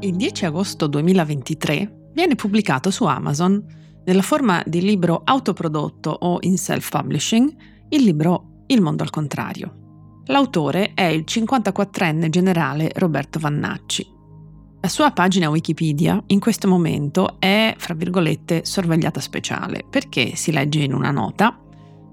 Il 0.00 0.14
10 0.14 0.44
agosto 0.44 0.86
2023 0.88 2.10
viene 2.12 2.34
pubblicato 2.34 2.90
su 2.90 3.04
Amazon, 3.04 3.64
nella 4.04 4.20
forma 4.20 4.62
di 4.66 4.82
libro 4.82 5.22
autoprodotto 5.24 6.10
o 6.10 6.36
in 6.42 6.58
self-publishing, 6.58 7.56
il 7.88 8.02
libro 8.02 8.62
Il 8.66 8.82
mondo 8.82 9.02
al 9.02 9.10
contrario. 9.10 10.22
L'autore 10.26 10.92
è 10.92 11.04
il 11.04 11.24
54enne 11.26 12.28
generale 12.28 12.92
Roberto 12.96 13.38
Vannacci. 13.38 14.06
La 14.82 14.88
sua 14.88 15.12
pagina 15.12 15.48
Wikipedia 15.48 16.22
in 16.26 16.40
questo 16.40 16.68
momento 16.68 17.40
è, 17.40 17.74
fra 17.78 17.94
virgolette, 17.94 18.66
sorvegliata 18.66 19.20
speciale, 19.20 19.82
perché 19.88 20.36
si 20.36 20.52
legge 20.52 20.80
in 20.80 20.92
una 20.92 21.10
nota 21.10 21.58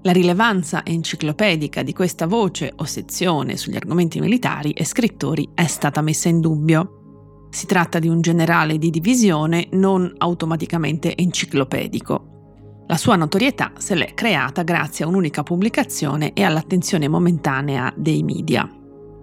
la 0.02 0.12
rilevanza 0.12 0.84
enciclopedica 0.84 1.82
di 1.82 1.92
questa 1.92 2.26
voce 2.26 2.72
o 2.76 2.84
sezione 2.84 3.56
sugli 3.56 3.76
argomenti 3.76 4.20
militari 4.20 4.72
e 4.72 4.84
scrittori 4.84 5.50
è 5.54 5.66
stata 5.66 6.00
messa 6.00 6.28
in 6.28 6.40
dubbio. 6.40 7.03
Si 7.54 7.66
tratta 7.66 8.00
di 8.00 8.08
un 8.08 8.20
generale 8.20 8.78
di 8.78 8.90
divisione 8.90 9.68
non 9.74 10.12
automaticamente 10.18 11.16
enciclopedico. 11.16 12.82
La 12.88 12.96
sua 12.96 13.14
notorietà 13.14 13.74
se 13.78 13.94
l'è 13.94 14.12
creata 14.12 14.64
grazie 14.64 15.04
a 15.04 15.08
un'unica 15.08 15.44
pubblicazione 15.44 16.32
e 16.32 16.42
all'attenzione 16.42 17.06
momentanea 17.06 17.94
dei 17.96 18.24
media. 18.24 18.68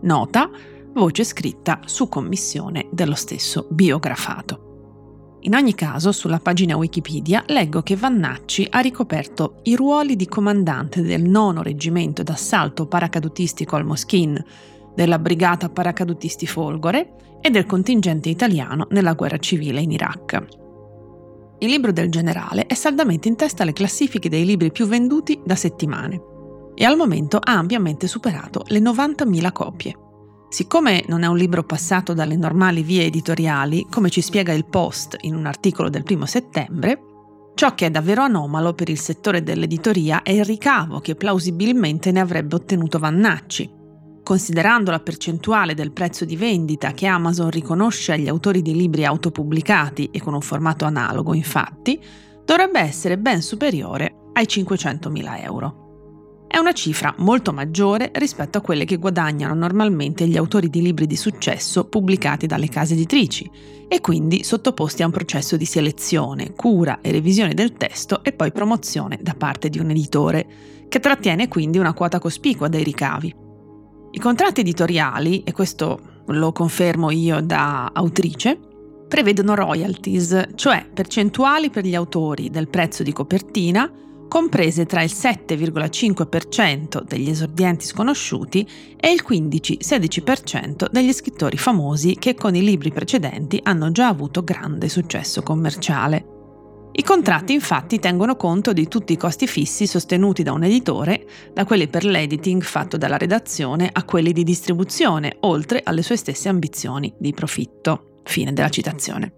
Nota, 0.03 0.49
voce 0.93 1.25
scritta 1.25 1.81
su 1.83 2.07
commissione 2.07 2.87
dello 2.89 3.15
stesso 3.15 3.67
biografato. 3.69 5.39
In 5.41 5.53
ogni 5.53 5.75
caso, 5.75 6.13
sulla 6.13 6.39
pagina 6.39 6.77
Wikipedia 6.77 7.43
leggo 7.47 7.81
che 7.81 7.97
Vannacci 7.97 8.65
ha 8.69 8.79
ricoperto 8.79 9.59
i 9.63 9.75
ruoli 9.75 10.15
di 10.15 10.27
comandante 10.27 11.01
del 11.01 11.23
nono 11.23 11.61
reggimento 11.61 12.23
d'assalto 12.23 12.87
paracadutistico 12.87 13.75
al 13.75 13.83
Moschin, 13.83 14.41
della 14.95 15.19
brigata 15.19 15.69
paracadutisti 15.69 16.47
Folgore 16.47 17.39
e 17.41 17.49
del 17.49 17.65
contingente 17.65 18.29
italiano 18.29 18.87
nella 18.91 19.13
guerra 19.13 19.37
civile 19.37 19.81
in 19.81 19.91
Iraq. 19.91 20.59
Il 21.59 21.69
libro 21.69 21.91
del 21.91 22.09
generale 22.09 22.65
è 22.65 22.73
saldamente 22.73 23.27
in 23.27 23.35
testa 23.35 23.63
alle 23.63 23.73
classifiche 23.73 24.29
dei 24.29 24.45
libri 24.45 24.71
più 24.71 24.87
venduti 24.87 25.39
da 25.45 25.55
settimane 25.55 26.19
e 26.73 26.85
al 26.85 26.97
momento 26.97 27.37
ha 27.37 27.53
ampiamente 27.53 28.07
superato 28.07 28.63
le 28.67 28.79
90.000 28.79 29.51
copie. 29.51 29.95
Siccome 30.49 31.03
non 31.07 31.23
è 31.23 31.27
un 31.27 31.37
libro 31.37 31.63
passato 31.63 32.13
dalle 32.13 32.35
normali 32.35 32.81
vie 32.81 33.05
editoriali, 33.05 33.85
come 33.89 34.09
ci 34.09 34.21
spiega 34.21 34.51
il 34.51 34.65
Post 34.65 35.17
in 35.21 35.35
un 35.35 35.45
articolo 35.45 35.89
del 35.89 36.03
primo 36.03 36.25
settembre, 36.25 36.99
ciò 37.53 37.73
che 37.75 37.85
è 37.85 37.91
davvero 37.91 38.23
anomalo 38.23 38.73
per 38.73 38.89
il 38.89 38.99
settore 38.99 39.43
dell'editoria 39.43 40.23
è 40.23 40.31
il 40.31 40.43
ricavo 40.43 40.99
che 40.99 41.15
plausibilmente 41.15 42.11
ne 42.11 42.19
avrebbe 42.19 42.55
ottenuto 42.55 42.97
Vannacci. 42.99 43.80
Considerando 44.31 44.91
la 44.91 45.01
percentuale 45.01 45.73
del 45.73 45.91
prezzo 45.91 46.23
di 46.23 46.37
vendita 46.37 46.93
che 46.93 47.05
Amazon 47.05 47.49
riconosce 47.49 48.13
agli 48.13 48.29
autori 48.29 48.61
di 48.61 48.73
libri 48.73 49.03
autopubblicati 49.03 50.07
e 50.09 50.21
con 50.21 50.33
un 50.33 50.39
formato 50.39 50.85
analogo, 50.85 51.33
infatti, 51.33 52.01
dovrebbe 52.45 52.79
essere 52.79 53.17
ben 53.17 53.41
superiore 53.41 54.29
ai 54.31 54.45
500.000 54.45 55.43
euro. 55.43 56.45
È 56.47 56.57
una 56.57 56.71
cifra 56.71 57.13
molto 57.17 57.51
maggiore 57.51 58.09
rispetto 58.13 58.57
a 58.57 58.61
quelle 58.61 58.85
che 58.85 58.95
guadagnano 58.95 59.53
normalmente 59.53 60.25
gli 60.25 60.37
autori 60.37 60.69
di 60.69 60.81
libri 60.81 61.07
di 61.07 61.17
successo 61.17 61.89
pubblicati 61.89 62.47
dalle 62.47 62.69
case 62.69 62.93
editrici 62.93 63.51
e 63.89 63.99
quindi 63.99 64.45
sottoposti 64.45 65.03
a 65.03 65.07
un 65.07 65.11
processo 65.11 65.57
di 65.57 65.65
selezione, 65.65 66.53
cura 66.53 66.99
e 67.01 67.11
revisione 67.11 67.53
del 67.53 67.73
testo 67.73 68.23
e 68.23 68.31
poi 68.31 68.53
promozione 68.53 69.19
da 69.21 69.33
parte 69.33 69.67
di 69.67 69.77
un 69.77 69.89
editore, 69.89 70.47
che 70.87 71.01
trattiene 71.01 71.49
quindi 71.49 71.79
una 71.79 71.93
quota 71.93 72.19
cospicua 72.19 72.69
dei 72.69 72.85
ricavi. 72.85 73.49
I 74.13 74.19
contratti 74.19 74.59
editoriali, 74.59 75.43
e 75.43 75.53
questo 75.53 76.23
lo 76.27 76.51
confermo 76.51 77.11
io 77.11 77.39
da 77.41 77.91
autrice, 77.93 78.59
prevedono 79.07 79.55
royalties, 79.55 80.49
cioè 80.55 80.85
percentuali 80.93 81.69
per 81.69 81.85
gli 81.85 81.95
autori 81.95 82.49
del 82.49 82.67
prezzo 82.67 83.03
di 83.03 83.13
copertina, 83.13 83.91
comprese 84.27 84.85
tra 84.85 85.01
il 85.01 85.11
7,5% 85.13 87.03
degli 87.03 87.29
esordienti 87.29 87.85
sconosciuti 87.85 88.65
e 88.97 89.11
il 89.11 89.23
15-16% 89.27 90.89
degli 90.89 91.11
scrittori 91.11 91.57
famosi 91.57 92.15
che 92.15 92.35
con 92.35 92.55
i 92.55 92.63
libri 92.63 92.91
precedenti 92.91 93.59
hanno 93.63 93.91
già 93.91 94.07
avuto 94.07 94.43
grande 94.43 94.87
successo 94.87 95.41
commerciale. 95.43 96.40
I 96.93 97.03
contratti 97.03 97.53
infatti 97.53 97.99
tengono 97.99 98.35
conto 98.35 98.73
di 98.73 98.87
tutti 98.89 99.13
i 99.13 99.17
costi 99.17 99.47
fissi 99.47 99.87
sostenuti 99.87 100.43
da 100.43 100.51
un 100.51 100.63
editore, 100.63 101.25
da 101.53 101.63
quelli 101.63 101.87
per 101.87 102.03
l'editing 102.03 102.61
fatto 102.61 102.97
dalla 102.97 103.17
redazione 103.17 103.89
a 103.91 104.03
quelli 104.03 104.33
di 104.33 104.43
distribuzione, 104.43 105.37
oltre 105.41 105.81
alle 105.83 106.01
sue 106.01 106.17
stesse 106.17 106.49
ambizioni 106.49 107.13
di 107.17 107.33
profitto. 107.33 108.19
Fine 108.23 108.51
della 108.51 108.69
citazione. 108.69 109.33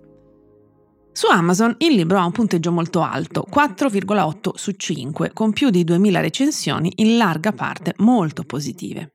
Su 1.12 1.28
Amazon 1.28 1.76
il 1.78 1.94
libro 1.94 2.18
ha 2.18 2.26
un 2.26 2.32
punteggio 2.32 2.72
molto 2.72 3.02
alto, 3.02 3.46
4,8 3.48 4.50
su 4.56 4.72
5, 4.72 5.32
con 5.32 5.54
più 5.54 5.70
di 5.70 5.84
2000 5.84 6.20
recensioni 6.22 6.92
in 6.96 7.18
larga 7.18 7.52
parte 7.52 7.94
molto 7.98 8.44
positive. 8.44 9.13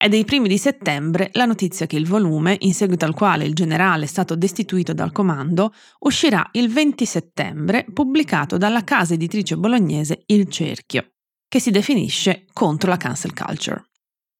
È 0.00 0.08
dei 0.08 0.24
primi 0.24 0.48
di 0.48 0.56
settembre 0.56 1.28
la 1.34 1.44
notizia 1.44 1.84
che 1.84 1.96
il 1.96 2.06
volume, 2.06 2.56
in 2.60 2.72
seguito 2.72 3.04
al 3.04 3.12
quale 3.12 3.44
il 3.44 3.52
generale 3.52 4.04
è 4.04 4.08
stato 4.08 4.34
destituito 4.34 4.94
dal 4.94 5.12
comando, 5.12 5.74
uscirà 5.98 6.48
il 6.52 6.72
20 6.72 7.04
settembre, 7.04 7.84
pubblicato 7.92 8.56
dalla 8.56 8.82
casa 8.82 9.12
editrice 9.12 9.58
bolognese 9.58 10.22
Il 10.28 10.48
Cerchio, 10.48 11.10
che 11.46 11.60
si 11.60 11.70
definisce 11.70 12.46
contro 12.54 12.88
la 12.88 12.96
cancel 12.96 13.34
culture. 13.34 13.90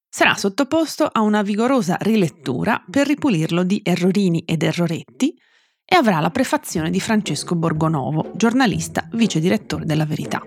Sarà 0.08 0.34
sottoposto 0.34 1.04
a 1.04 1.20
una 1.20 1.42
vigorosa 1.42 1.98
rilettura 2.00 2.82
per 2.90 3.06
ripulirlo 3.06 3.62
di 3.62 3.82
errorini 3.84 4.44
ed 4.46 4.62
erroretti, 4.62 5.38
e 5.84 5.94
avrà 5.94 6.20
la 6.20 6.30
prefazione 6.30 6.88
di 6.88 7.00
Francesco 7.00 7.54
Borgonovo, 7.54 8.32
giornalista 8.34 9.06
vice 9.12 9.40
direttore 9.40 9.84
della 9.84 10.06
Verità. 10.06 10.40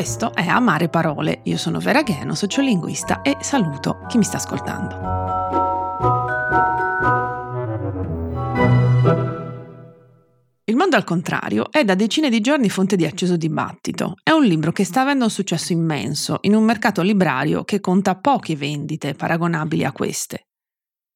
Questo 0.00 0.32
è 0.34 0.46
Amare 0.46 0.88
Parole, 0.88 1.42
io 1.44 1.58
sono 1.58 1.78
Vera 1.78 2.00
Gheno, 2.00 2.34
sociolinguista 2.34 3.20
e 3.20 3.36
saluto 3.40 4.06
chi 4.08 4.16
mi 4.16 4.24
sta 4.24 4.38
ascoltando. 4.38 4.94
Il 10.64 10.74
mondo 10.74 10.96
al 10.96 11.04
contrario 11.04 11.70
è 11.70 11.84
da 11.84 11.94
decine 11.94 12.30
di 12.30 12.40
giorni 12.40 12.70
fonte 12.70 12.96
di 12.96 13.04
acceso 13.04 13.36
dibattito. 13.36 14.14
È 14.22 14.30
un 14.30 14.44
libro 14.44 14.72
che 14.72 14.84
sta 14.84 15.02
avendo 15.02 15.24
un 15.24 15.30
successo 15.30 15.74
immenso 15.74 16.38
in 16.44 16.54
un 16.54 16.64
mercato 16.64 17.02
librario 17.02 17.64
che 17.64 17.80
conta 17.80 18.16
poche 18.16 18.56
vendite 18.56 19.12
paragonabili 19.12 19.84
a 19.84 19.92
queste. 19.92 20.46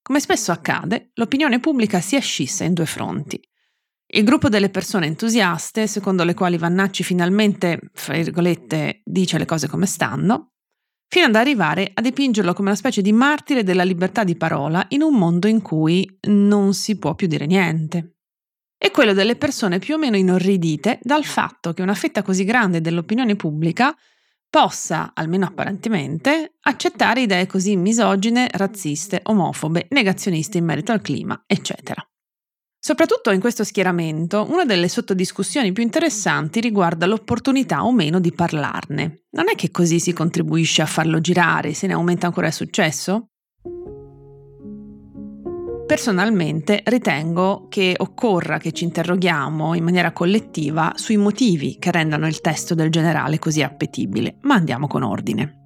Come 0.02 0.20
spesso 0.20 0.52
accade, 0.52 1.08
l'opinione 1.14 1.58
pubblica 1.58 2.02
si 2.02 2.16
è 2.16 2.20
scissa 2.20 2.64
in 2.64 2.74
due 2.74 2.84
fronti. 2.84 3.40
Il 4.14 4.24
gruppo 4.24 4.48
delle 4.48 4.70
persone 4.70 5.06
entusiaste, 5.06 5.86
secondo 5.86 6.24
le 6.24 6.34
quali 6.34 6.56
Vannacci 6.56 7.02
finalmente, 7.02 7.80
fra 7.92 8.14
virgolette, 8.14 9.02
dice 9.04 9.38
le 9.38 9.44
cose 9.44 9.68
come 9.68 9.86
stanno, 9.86 10.52
fino 11.08 11.26
ad 11.26 11.34
arrivare 11.34 11.90
a 11.92 12.00
dipingerlo 12.00 12.52
come 12.52 12.68
una 12.68 12.76
specie 12.76 13.02
di 13.02 13.12
martire 13.12 13.62
della 13.62 13.82
libertà 13.82 14.24
di 14.24 14.36
parola 14.36 14.84
in 14.90 15.02
un 15.02 15.14
mondo 15.14 15.48
in 15.48 15.62
cui 15.62 16.18
non 16.28 16.74
si 16.74 16.96
può 16.96 17.14
più 17.14 17.26
dire 17.26 17.46
niente 17.46 18.14
è 18.84 18.90
quello 18.90 19.14
delle 19.14 19.36
persone 19.36 19.78
più 19.78 19.94
o 19.94 19.98
meno 19.98 20.14
inorridite 20.14 20.98
dal 21.02 21.24
fatto 21.24 21.72
che 21.72 21.80
una 21.80 21.94
fetta 21.94 22.22
così 22.22 22.44
grande 22.44 22.82
dell'opinione 22.82 23.34
pubblica 23.34 23.96
possa, 24.50 25.12
almeno 25.14 25.46
apparentemente, 25.46 26.56
accettare 26.60 27.22
idee 27.22 27.46
così 27.46 27.76
misogine, 27.76 28.46
razziste, 28.52 29.20
omofobe, 29.22 29.86
negazioniste 29.88 30.58
in 30.58 30.66
merito 30.66 30.92
al 30.92 31.00
clima, 31.00 31.44
eccetera. 31.46 32.06
Soprattutto 32.86 33.30
in 33.30 33.40
questo 33.40 33.64
schieramento, 33.64 34.46
una 34.50 34.66
delle 34.66 34.88
sottodiscussioni 34.88 35.72
più 35.72 35.82
interessanti 35.82 36.60
riguarda 36.60 37.06
l'opportunità 37.06 37.82
o 37.82 37.90
meno 37.90 38.20
di 38.20 38.30
parlarne. 38.30 39.22
Non 39.30 39.48
è 39.50 39.54
che 39.54 39.70
così 39.70 39.98
si 39.98 40.12
contribuisce 40.12 40.82
a 40.82 40.86
farlo 40.86 41.18
girare, 41.18 41.72
se 41.72 41.86
ne 41.86 41.94
aumenta 41.94 42.26
ancora 42.26 42.48
il 42.48 42.52
successo? 42.52 43.28
Personalmente 45.86 46.82
ritengo 46.84 47.68
che 47.70 47.94
occorra 47.96 48.58
che 48.58 48.72
ci 48.72 48.84
interroghiamo 48.84 49.72
in 49.72 49.82
maniera 49.82 50.12
collettiva 50.12 50.92
sui 50.94 51.16
motivi 51.16 51.78
che 51.78 51.90
rendano 51.90 52.26
il 52.26 52.42
testo 52.42 52.74
del 52.74 52.90
generale 52.90 53.38
così 53.38 53.62
appetibile, 53.62 54.36
ma 54.42 54.56
andiamo 54.56 54.88
con 54.88 55.04
ordine. 55.04 55.60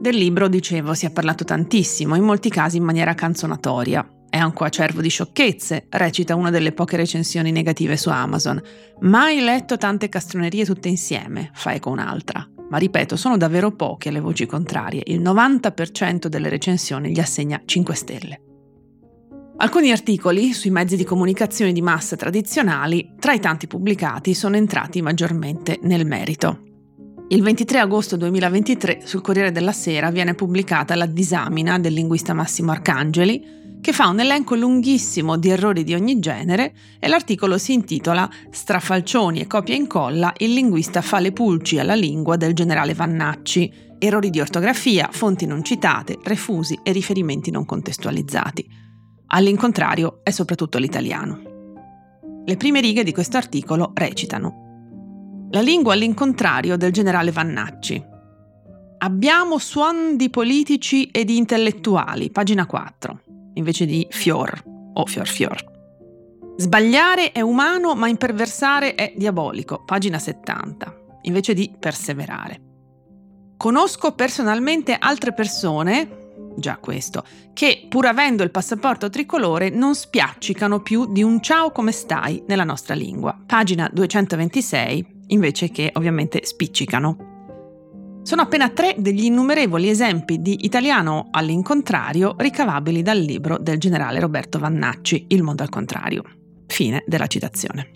Del 0.00 0.16
libro, 0.16 0.48
dicevo, 0.48 0.94
si 0.94 1.04
è 1.04 1.10
parlato 1.10 1.44
tantissimo, 1.44 2.14
in 2.14 2.24
molti 2.24 2.48
casi 2.48 2.78
in 2.78 2.84
maniera 2.84 3.12
canzonatoria. 3.12 4.08
È 4.30 4.42
un 4.42 4.52
coacervo 4.52 5.00
di 5.00 5.08
sciocchezze, 5.08 5.86
recita 5.88 6.34
una 6.34 6.50
delle 6.50 6.72
poche 6.72 6.96
recensioni 6.96 7.50
negative 7.50 7.96
su 7.96 8.10
Amazon. 8.10 8.60
Mai 9.00 9.40
letto 9.40 9.78
tante 9.78 10.10
castronerie 10.10 10.66
tutte 10.66 10.88
insieme, 10.88 11.50
fa 11.54 11.72
eco 11.72 11.88
un'altra. 11.88 12.46
Ma 12.68 12.76
ripeto, 12.76 13.16
sono 13.16 13.38
davvero 13.38 13.72
poche 13.72 14.10
le 14.10 14.20
voci 14.20 14.44
contrarie. 14.44 15.02
Il 15.06 15.22
90% 15.22 16.26
delle 16.26 16.50
recensioni 16.50 17.10
gli 17.10 17.20
assegna 17.20 17.62
5 17.64 17.94
stelle. 17.94 18.40
Alcuni 19.56 19.90
articoli 19.90 20.52
sui 20.52 20.70
mezzi 20.70 20.96
di 20.96 21.04
comunicazione 21.04 21.72
di 21.72 21.80
massa 21.80 22.14
tradizionali, 22.14 23.14
tra 23.18 23.32
i 23.32 23.40
tanti 23.40 23.66
pubblicati, 23.66 24.34
sono 24.34 24.56
entrati 24.56 25.00
maggiormente 25.00 25.78
nel 25.82 26.06
merito. 26.06 26.62
Il 27.30 27.42
23 27.42 27.78
agosto 27.78 28.16
2023 28.16 29.00
sul 29.04 29.22
Corriere 29.22 29.52
della 29.52 29.72
Sera 29.72 30.10
viene 30.10 30.34
pubblicata 30.34 30.94
la 30.94 31.06
disamina 31.06 31.78
del 31.78 31.94
linguista 31.94 32.34
Massimo 32.34 32.70
Arcangeli 32.70 33.56
che 33.80 33.92
fa 33.92 34.08
un 34.08 34.20
elenco 34.20 34.54
lunghissimo 34.54 35.36
di 35.36 35.50
errori 35.50 35.84
di 35.84 35.94
ogni 35.94 36.18
genere 36.18 36.74
e 36.98 37.08
l'articolo 37.08 37.58
si 37.58 37.72
intitola 37.72 38.28
Strafalcioni 38.50 39.40
e 39.40 39.46
copia 39.46 39.74
e 39.74 39.78
incolla, 39.78 40.32
il 40.38 40.52
linguista 40.52 41.00
fa 41.00 41.20
le 41.20 41.32
pulci 41.32 41.78
alla 41.78 41.94
lingua 41.94 42.36
del 42.36 42.54
generale 42.54 42.94
Vannacci, 42.94 43.72
errori 43.98 44.30
di 44.30 44.40
ortografia, 44.40 45.08
fonti 45.10 45.46
non 45.46 45.62
citate, 45.62 46.18
refusi 46.24 46.78
e 46.82 46.92
riferimenti 46.92 47.50
non 47.50 47.64
contestualizzati. 47.64 48.68
All'incontrario 49.28 50.20
è 50.22 50.30
soprattutto 50.30 50.78
l'italiano. 50.78 51.42
Le 52.44 52.56
prime 52.56 52.80
righe 52.80 53.04
di 53.04 53.12
questo 53.12 53.36
articolo 53.36 53.92
recitano 53.94 55.46
La 55.50 55.60
lingua 55.60 55.92
all'incontrario 55.92 56.76
del 56.76 56.92
generale 56.92 57.30
Vannacci. 57.30 58.02
Abbiamo 58.98 59.58
suon 59.58 60.16
di 60.16 60.28
politici 60.28 61.06
e 61.06 61.24
di 61.24 61.36
intellettuali, 61.36 62.30
pagina 62.30 62.66
4 62.66 63.20
invece 63.58 63.84
di 63.84 64.06
fior 64.08 64.62
o 64.94 65.04
fior 65.06 65.26
fior. 65.26 65.76
Sbagliare 66.56 67.30
è 67.32 67.40
umano, 67.40 67.94
ma 67.94 68.08
imperversare 68.08 68.94
è 68.94 69.12
diabolico, 69.16 69.84
pagina 69.84 70.18
70, 70.18 71.18
invece 71.22 71.54
di 71.54 71.72
perseverare. 71.78 72.62
Conosco 73.56 74.12
personalmente 74.14 74.96
altre 74.98 75.32
persone, 75.32 76.54
già 76.56 76.78
questo, 76.78 77.24
che 77.52 77.86
pur 77.88 78.06
avendo 78.06 78.42
il 78.42 78.50
passaporto 78.50 79.08
tricolore 79.08 79.68
non 79.68 79.94
spiaccicano 79.94 80.80
più 80.80 81.12
di 81.12 81.22
un 81.22 81.40
ciao 81.40 81.70
come 81.70 81.92
stai 81.92 82.42
nella 82.46 82.64
nostra 82.64 82.94
lingua, 82.94 83.36
pagina 83.46 83.88
226, 83.92 85.22
invece 85.28 85.70
che 85.70 85.90
ovviamente 85.94 86.44
spiccicano. 86.44 87.27
Sono 88.22 88.42
appena 88.42 88.68
tre 88.68 88.94
degli 88.98 89.24
innumerevoli 89.24 89.88
esempi 89.88 90.42
di 90.42 90.64
italiano 90.64 91.28
all'incontrario 91.30 92.34
ricavabili 92.36 93.02
dal 93.02 93.18
libro 93.18 93.58
del 93.58 93.78
generale 93.78 94.20
Roberto 94.20 94.58
Vannacci, 94.58 95.26
Il 95.28 95.42
mondo 95.42 95.62
al 95.62 95.70
contrario. 95.70 96.22
Fine 96.66 97.02
della 97.06 97.26
citazione. 97.26 97.90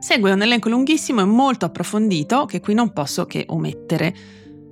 Segue 0.00 0.32
un 0.32 0.42
elenco 0.42 0.68
lunghissimo 0.68 1.20
e 1.20 1.24
molto 1.24 1.64
approfondito 1.64 2.44
che 2.44 2.58
qui 2.58 2.74
non 2.74 2.92
posso 2.92 3.24
che 3.26 3.44
omettere. 3.46 4.12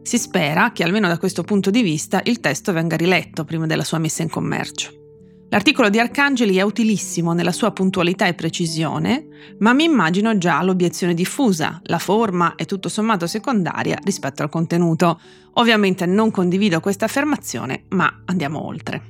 Si 0.03 0.19
spera 0.19 0.73
che 0.73 0.83
almeno 0.83 1.07
da 1.07 1.19
questo 1.19 1.45
punto 1.45 1.71
di 1.71 1.83
vista 1.83 2.21
il 2.25 2.41
testo 2.41 2.73
venga 2.73 2.97
riletto 2.97 3.45
prima 3.45 3.67
della 3.67 3.85
sua 3.85 3.99
messa 3.99 4.23
in 4.23 4.31
commercio. 4.31 5.00
L'articolo 5.53 5.89
di 5.91 5.99
Arcangeli 5.99 6.57
è 6.57 6.63
utilissimo 6.63 7.33
nella 7.33 7.51
sua 7.51 7.73
puntualità 7.73 8.29
e 8.29 8.35
precisione, 8.35 9.57
ma 9.59 9.73
mi 9.73 9.83
immagino 9.83 10.39
già 10.39 10.63
l'obiezione 10.63 11.13
diffusa, 11.13 11.81
la 11.87 11.99
forma 11.99 12.55
è 12.55 12.65
tutto 12.67 12.89
sommato 12.89 13.27
secondaria 13.27 13.99
rispetto 14.05 14.45
al 14.45 14.49
contenuto. 14.49 15.21
Ovviamente 15.55 16.07
non 16.07 16.31
condivido 16.31 16.79
questa 16.79 17.07
affermazione, 17.07 17.87
ma 17.89 18.23
andiamo 18.27 18.65
oltre. 18.65 19.03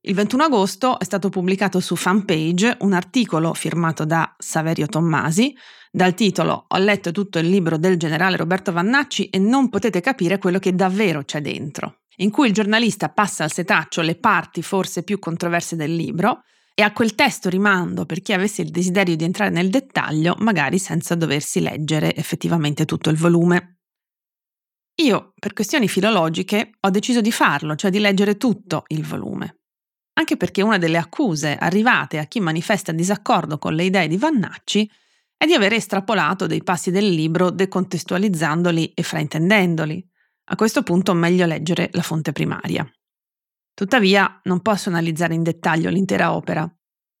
Il 0.00 0.14
21 0.14 0.42
agosto 0.42 0.98
è 0.98 1.04
stato 1.04 1.28
pubblicato 1.28 1.78
su 1.78 1.94
Fanpage 1.94 2.78
un 2.80 2.94
articolo 2.94 3.54
firmato 3.54 4.04
da 4.04 4.34
Saverio 4.36 4.86
Tommasi 4.86 5.54
dal 5.92 6.14
titolo 6.14 6.64
Ho 6.66 6.78
letto 6.78 7.12
tutto 7.12 7.38
il 7.38 7.48
libro 7.48 7.76
del 7.76 7.96
generale 7.96 8.36
Roberto 8.36 8.72
Vannacci 8.72 9.28
e 9.28 9.38
non 9.38 9.68
potete 9.68 10.00
capire 10.00 10.38
quello 10.38 10.58
che 10.58 10.74
davvero 10.74 11.22
c'è 11.22 11.40
dentro 11.40 11.98
in 12.20 12.30
cui 12.30 12.48
il 12.48 12.52
giornalista 12.52 13.08
passa 13.08 13.44
al 13.44 13.52
setaccio 13.52 14.00
le 14.00 14.16
parti 14.16 14.62
forse 14.62 15.02
più 15.02 15.18
controverse 15.18 15.76
del 15.76 15.94
libro 15.94 16.42
e 16.74 16.82
a 16.82 16.92
quel 16.92 17.14
testo 17.14 17.48
rimando 17.48 18.06
per 18.06 18.20
chi 18.20 18.32
avesse 18.32 18.62
il 18.62 18.70
desiderio 18.70 19.16
di 19.16 19.24
entrare 19.24 19.50
nel 19.50 19.68
dettaglio, 19.68 20.36
magari 20.38 20.78
senza 20.78 21.16
doversi 21.16 21.60
leggere 21.60 22.14
effettivamente 22.14 22.84
tutto 22.84 23.10
il 23.10 23.16
volume. 23.16 23.78
Io, 25.00 25.32
per 25.38 25.52
questioni 25.52 25.88
filologiche, 25.88 26.72
ho 26.80 26.90
deciso 26.90 27.20
di 27.20 27.32
farlo, 27.32 27.74
cioè 27.74 27.90
di 27.90 27.98
leggere 27.98 28.36
tutto 28.36 28.84
il 28.88 29.04
volume. 29.04 29.58
Anche 30.14 30.36
perché 30.36 30.62
una 30.62 30.78
delle 30.78 30.98
accuse 30.98 31.56
arrivate 31.56 32.18
a 32.18 32.24
chi 32.24 32.40
manifesta 32.40 32.90
disaccordo 32.90 33.58
con 33.58 33.74
le 33.74 33.84
idee 33.84 34.08
di 34.08 34.16
Vannacci 34.16 34.90
è 35.36 35.46
di 35.46 35.54
aver 35.54 35.72
estrapolato 35.72 36.46
dei 36.46 36.64
passi 36.64 36.90
del 36.90 37.08
libro 37.08 37.50
decontestualizzandoli 37.50 38.92
e 38.94 39.02
fraintendendoli, 39.04 40.04
a 40.50 40.56
questo 40.56 40.82
punto 40.82 41.12
meglio 41.14 41.46
leggere 41.46 41.90
la 41.92 42.02
fonte 42.02 42.32
primaria. 42.32 42.86
Tuttavia 43.74 44.40
non 44.44 44.60
posso 44.60 44.88
analizzare 44.88 45.34
in 45.34 45.42
dettaglio 45.42 45.90
l'intera 45.90 46.34
opera. 46.34 46.68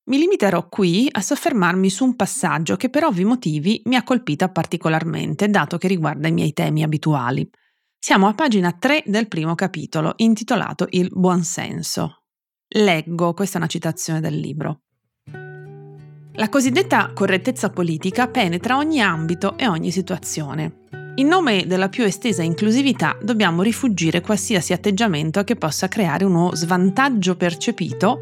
Mi 0.08 0.18
limiterò 0.18 0.68
qui 0.68 1.06
a 1.10 1.20
soffermarmi 1.20 1.90
su 1.90 2.04
un 2.04 2.16
passaggio 2.16 2.76
che 2.76 2.88
per 2.88 3.04
ovvi 3.04 3.24
motivi 3.24 3.82
mi 3.84 3.96
ha 3.96 4.02
colpita 4.02 4.48
particolarmente, 4.48 5.48
dato 5.48 5.76
che 5.76 5.86
riguarda 5.86 6.28
i 6.28 6.32
miei 6.32 6.52
temi 6.54 6.82
abituali. 6.82 7.48
Siamo 7.98 8.26
a 8.26 8.32
pagina 8.32 8.72
3 8.72 9.04
del 9.06 9.28
primo 9.28 9.54
capitolo, 9.54 10.14
intitolato 10.16 10.86
Il 10.90 11.10
buonsenso. 11.12 12.22
Leggo, 12.68 13.34
questa 13.34 13.56
è 13.56 13.58
una 13.58 13.68
citazione 13.68 14.20
del 14.20 14.38
libro. 14.38 14.80
La 16.32 16.48
cosiddetta 16.48 17.12
correttezza 17.12 17.70
politica 17.70 18.28
penetra 18.28 18.76
ogni 18.76 19.00
ambito 19.00 19.58
e 19.58 19.66
ogni 19.66 19.90
situazione. 19.90 20.97
In 21.18 21.26
nome 21.26 21.66
della 21.66 21.88
più 21.88 22.04
estesa 22.04 22.44
inclusività 22.44 23.18
dobbiamo 23.20 23.62
rifugire 23.62 24.20
qualsiasi 24.20 24.72
atteggiamento 24.72 25.42
che 25.42 25.56
possa 25.56 25.88
creare 25.88 26.24
uno 26.24 26.54
svantaggio 26.54 27.34
percepito, 27.34 28.20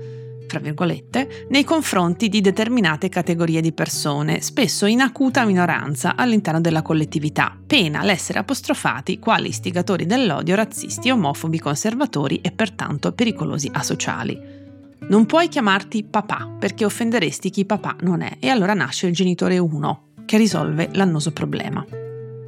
fra 0.48 0.60
virgolette, 0.60 1.46
nei 1.50 1.62
confronti 1.62 2.30
di 2.30 2.40
determinate 2.40 3.10
categorie 3.10 3.60
di 3.60 3.72
persone, 3.72 4.40
spesso 4.40 4.86
in 4.86 5.02
acuta 5.02 5.44
minoranza 5.44 6.16
all'interno 6.16 6.62
della 6.62 6.80
collettività, 6.80 7.54
pena 7.66 8.02
l'essere 8.02 8.38
apostrofati 8.38 9.18
quali 9.18 9.48
istigatori 9.48 10.06
dell'odio, 10.06 10.54
razzisti, 10.54 11.10
omofobi, 11.10 11.58
conservatori 11.58 12.40
e 12.40 12.50
pertanto 12.50 13.12
pericolosi 13.12 13.68
asociali. 13.70 14.40
Non 15.10 15.26
puoi 15.26 15.48
chiamarti 15.48 16.02
papà 16.02 16.48
perché 16.58 16.86
offenderesti 16.86 17.50
chi 17.50 17.66
papà 17.66 17.96
non 18.00 18.22
è 18.22 18.38
e 18.40 18.48
allora 18.48 18.72
nasce 18.72 19.06
il 19.06 19.12
genitore 19.12 19.58
1 19.58 20.04
che 20.24 20.38
risolve 20.38 20.88
l'annoso 20.92 21.30
problema. 21.32 21.84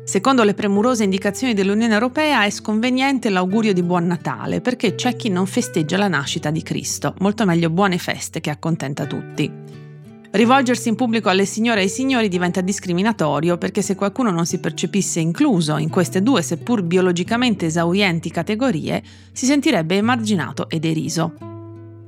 Secondo 0.09 0.43
le 0.43 0.55
premurose 0.55 1.05
indicazioni 1.05 1.53
dell'Unione 1.53 1.93
Europea 1.93 2.45
è 2.45 2.49
sconveniente 2.49 3.29
l'augurio 3.29 3.75
di 3.75 3.83
Buon 3.83 4.07
Natale 4.07 4.63
perché 4.63 4.95
c'è 4.95 5.17
chi 5.17 5.29
non 5.29 5.45
festeggia 5.45 5.99
la 5.99 6.09
nascita 6.09 6.51
di 6.51 6.63
Cristo, 6.63 7.15
molto 7.19 7.45
meglio 7.45 7.69
buone 7.69 7.99
feste 7.99 8.41
che 8.41 8.49
accontenta 8.49 9.05
tutti. 9.05 9.53
Rivolgersi 10.31 10.89
in 10.89 10.95
pubblico 10.95 11.29
alle 11.29 11.45
signore 11.45 11.81
e 11.81 11.83
ai 11.83 11.89
signori 11.91 12.29
diventa 12.29 12.63
discriminatorio 12.63 13.59
perché 13.59 13.83
se 13.83 13.97
qualcuno 13.97 14.31
non 14.31 14.47
si 14.47 14.61
percepisse 14.61 15.21
incluso 15.21 15.77
in 15.77 15.91
queste 15.91 16.23
due 16.23 16.41
seppur 16.41 16.83
biologicamente 16.83 17.67
esaurienti 17.67 18.31
categorie, 18.31 19.03
si 19.33 19.45
sentirebbe 19.45 19.97
emarginato 19.97 20.71
e 20.71 20.79
deriso. 20.79 21.58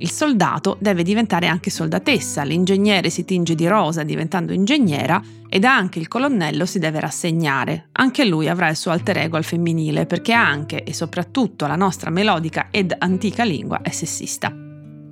Il 0.01 0.09
soldato 0.09 0.77
deve 0.79 1.03
diventare 1.03 1.45
anche 1.45 1.69
soldatessa, 1.69 2.41
l'ingegnere 2.41 3.11
si 3.11 3.23
tinge 3.23 3.53
di 3.53 3.67
rosa 3.67 4.01
diventando 4.01 4.51
ingegnera 4.51 5.21
ed 5.47 5.63
anche 5.63 5.99
il 5.99 6.07
colonnello 6.07 6.65
si 6.65 6.79
deve 6.79 6.99
rassegnare. 6.99 7.89
Anche 7.91 8.25
lui 8.25 8.49
avrà 8.49 8.67
il 8.67 8.75
suo 8.75 8.89
alter 8.89 9.19
ego 9.19 9.37
al 9.37 9.43
femminile 9.43 10.07
perché 10.07 10.33
anche 10.33 10.83
e 10.83 10.91
soprattutto 10.91 11.67
la 11.67 11.75
nostra 11.75 12.09
melodica 12.09 12.69
ed 12.71 12.95
antica 12.97 13.43
lingua 13.43 13.81
è 13.83 13.91
sessista. 13.91 14.51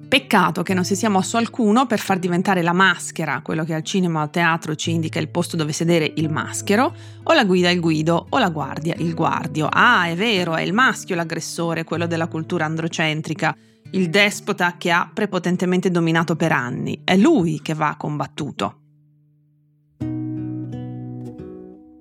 Peccato 0.10 0.64
che 0.64 0.74
non 0.74 0.84
si 0.84 0.96
sia 0.96 1.08
mosso 1.08 1.38
alcuno 1.38 1.86
per 1.86 2.00
far 2.00 2.18
diventare 2.18 2.64
la 2.64 2.74
maschera, 2.74 3.42
quello 3.44 3.64
che 3.64 3.76
al 3.76 3.84
cinema 3.84 4.22
o 4.22 4.24
al 4.24 4.32
teatro 4.32 4.74
ci 4.74 4.90
indica 4.90 5.20
il 5.20 5.30
posto 5.30 5.56
dove 5.56 5.72
sedere 5.72 6.12
il 6.16 6.32
maschero, 6.32 6.96
o 7.22 7.34
la 7.34 7.46
guida 7.46 7.70
il 7.70 7.80
guido, 7.80 8.26
o 8.28 8.40
la 8.40 8.50
guardia 8.50 8.96
il 8.98 9.14
guardio. 9.14 9.68
Ah, 9.70 10.08
è 10.08 10.16
vero, 10.16 10.56
è 10.56 10.64
il 10.64 10.74
maschio 10.74 11.14
l'aggressore, 11.14 11.84
quello 11.84 12.08
della 12.08 12.26
cultura 12.26 12.66
androcentrica 12.66 13.56
il 13.92 14.10
despota 14.10 14.76
che 14.78 14.92
ha 14.92 15.10
prepotentemente 15.12 15.90
dominato 15.90 16.36
per 16.36 16.52
anni. 16.52 17.02
È 17.04 17.16
lui 17.16 17.62
che 17.62 17.74
va 17.74 17.96
combattuto. 17.98 18.76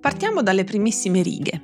Partiamo 0.00 0.42
dalle 0.42 0.64
primissime 0.64 1.22
righe. 1.22 1.62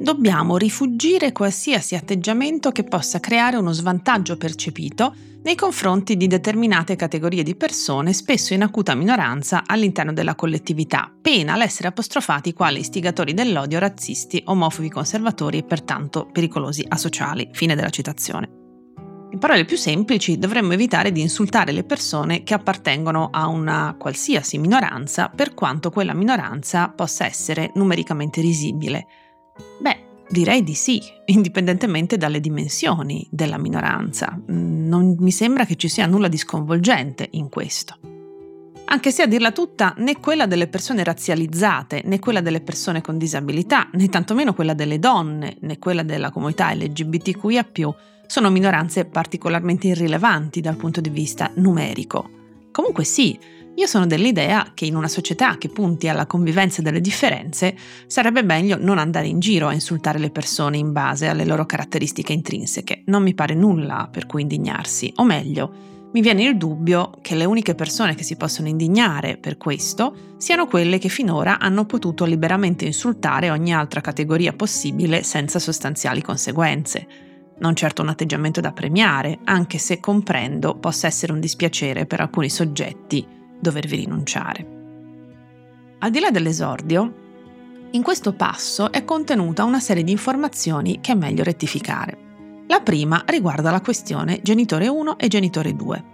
Dobbiamo 0.00 0.56
rifugire 0.56 1.32
qualsiasi 1.32 1.96
atteggiamento 1.96 2.70
che 2.70 2.84
possa 2.84 3.20
creare 3.20 3.56
uno 3.56 3.72
svantaggio 3.72 4.36
percepito 4.36 5.14
nei 5.42 5.54
confronti 5.54 6.16
di 6.16 6.26
determinate 6.26 6.96
categorie 6.96 7.42
di 7.42 7.56
persone, 7.56 8.12
spesso 8.12 8.54
in 8.54 8.62
acuta 8.62 8.94
minoranza 8.94 9.62
all'interno 9.66 10.12
della 10.12 10.34
collettività, 10.34 11.12
pena 11.20 11.56
l'essere 11.56 11.88
apostrofati 11.88 12.52
quali 12.52 12.80
istigatori 12.80 13.34
dell'odio, 13.34 13.78
razzisti, 13.78 14.42
omofobi, 14.44 14.90
conservatori 14.90 15.58
e 15.58 15.64
pertanto 15.64 16.28
pericolosi 16.30 16.84
asociali. 16.86 17.48
Fine 17.52 17.74
della 17.74 17.90
citazione. 17.90 18.67
In 19.30 19.38
parole 19.38 19.66
più 19.66 19.76
semplici, 19.76 20.38
dovremmo 20.38 20.72
evitare 20.72 21.12
di 21.12 21.20
insultare 21.20 21.70
le 21.72 21.84
persone 21.84 22.44
che 22.44 22.54
appartengono 22.54 23.28
a 23.30 23.46
una 23.46 23.94
qualsiasi 23.98 24.56
minoranza, 24.56 25.28
per 25.28 25.52
quanto 25.52 25.90
quella 25.90 26.14
minoranza 26.14 26.88
possa 26.88 27.26
essere 27.26 27.70
numericamente 27.74 28.40
risibile. 28.40 29.06
Beh, 29.80 30.24
direi 30.30 30.64
di 30.64 30.74
sì, 30.74 31.02
indipendentemente 31.26 32.16
dalle 32.16 32.40
dimensioni 32.40 33.28
della 33.30 33.58
minoranza. 33.58 34.40
Non 34.46 35.14
mi 35.18 35.30
sembra 35.30 35.66
che 35.66 35.76
ci 35.76 35.88
sia 35.88 36.06
nulla 36.06 36.28
di 36.28 36.38
sconvolgente 36.38 37.28
in 37.32 37.50
questo. 37.50 38.07
Anche 38.90 39.10
se 39.10 39.22
a 39.22 39.26
dirla 39.26 39.52
tutta 39.52 39.94
né 39.98 40.18
quella 40.18 40.46
delle 40.46 40.66
persone 40.66 41.04
razzializzate, 41.04 42.02
né 42.04 42.18
quella 42.18 42.40
delle 42.40 42.60
persone 42.60 43.02
con 43.02 43.18
disabilità, 43.18 43.88
né 43.92 44.08
tantomeno 44.08 44.54
quella 44.54 44.74
delle 44.74 44.98
donne, 44.98 45.56
né 45.60 45.78
quella 45.78 46.02
della 46.02 46.30
comunità 46.30 46.72
LGBTQIA, 46.72 47.68
sono 48.26 48.50
minoranze 48.50 49.04
particolarmente 49.04 49.88
irrilevanti 49.88 50.60
dal 50.60 50.76
punto 50.76 51.00
di 51.00 51.10
vista 51.10 51.50
numerico. 51.56 52.30
Comunque 52.70 53.04
sì, 53.04 53.38
io 53.74 53.86
sono 53.86 54.06
dell'idea 54.06 54.72
che 54.74 54.86
in 54.86 54.96
una 54.96 55.08
società 55.08 55.58
che 55.58 55.68
punti 55.68 56.08
alla 56.08 56.26
convivenza 56.26 56.82
delle 56.82 57.00
differenze 57.00 57.76
sarebbe 58.06 58.42
meglio 58.42 58.76
non 58.78 58.98
andare 58.98 59.26
in 59.26 59.38
giro 59.38 59.68
a 59.68 59.74
insultare 59.74 60.18
le 60.18 60.30
persone 60.30 60.78
in 60.78 60.92
base 60.92 61.28
alle 61.28 61.44
loro 61.44 61.66
caratteristiche 61.66 62.32
intrinseche. 62.32 63.02
Non 63.06 63.22
mi 63.22 63.34
pare 63.34 63.54
nulla 63.54 64.08
per 64.10 64.26
cui 64.26 64.42
indignarsi, 64.42 65.12
o 65.16 65.24
meglio, 65.24 65.97
mi 66.10 66.22
viene 66.22 66.44
il 66.44 66.56
dubbio 66.56 67.12
che 67.20 67.34
le 67.34 67.44
uniche 67.44 67.74
persone 67.74 68.14
che 68.14 68.22
si 68.22 68.36
possono 68.36 68.68
indignare 68.68 69.36
per 69.36 69.58
questo 69.58 70.34
siano 70.38 70.66
quelle 70.66 70.96
che 70.96 71.10
finora 71.10 71.58
hanno 71.58 71.84
potuto 71.84 72.24
liberamente 72.24 72.86
insultare 72.86 73.50
ogni 73.50 73.74
altra 73.74 74.00
categoria 74.00 74.54
possibile 74.54 75.22
senza 75.22 75.58
sostanziali 75.58 76.22
conseguenze. 76.22 77.06
Non 77.58 77.74
certo 77.74 78.00
un 78.00 78.08
atteggiamento 78.08 78.62
da 78.62 78.72
premiare, 78.72 79.40
anche 79.44 79.76
se 79.76 80.00
comprendo 80.00 80.78
possa 80.78 81.08
essere 81.08 81.32
un 81.32 81.40
dispiacere 81.40 82.06
per 82.06 82.20
alcuni 82.20 82.48
soggetti 82.48 83.26
dovervi 83.60 83.96
rinunciare. 83.96 84.76
Al 85.98 86.10
di 86.10 86.20
là 86.20 86.30
dell'esordio, 86.30 87.26
in 87.90 88.02
questo 88.02 88.32
passo 88.32 88.92
è 88.92 89.04
contenuta 89.04 89.64
una 89.64 89.80
serie 89.80 90.04
di 90.04 90.12
informazioni 90.12 91.00
che 91.00 91.12
è 91.12 91.16
meglio 91.16 91.42
rettificare. 91.42 92.27
La 92.70 92.80
prima 92.80 93.24
riguarda 93.26 93.70
la 93.70 93.80
questione 93.80 94.40
genitore 94.42 94.88
1 94.88 95.18
e 95.18 95.28
genitore 95.28 95.74
2. 95.74 96.04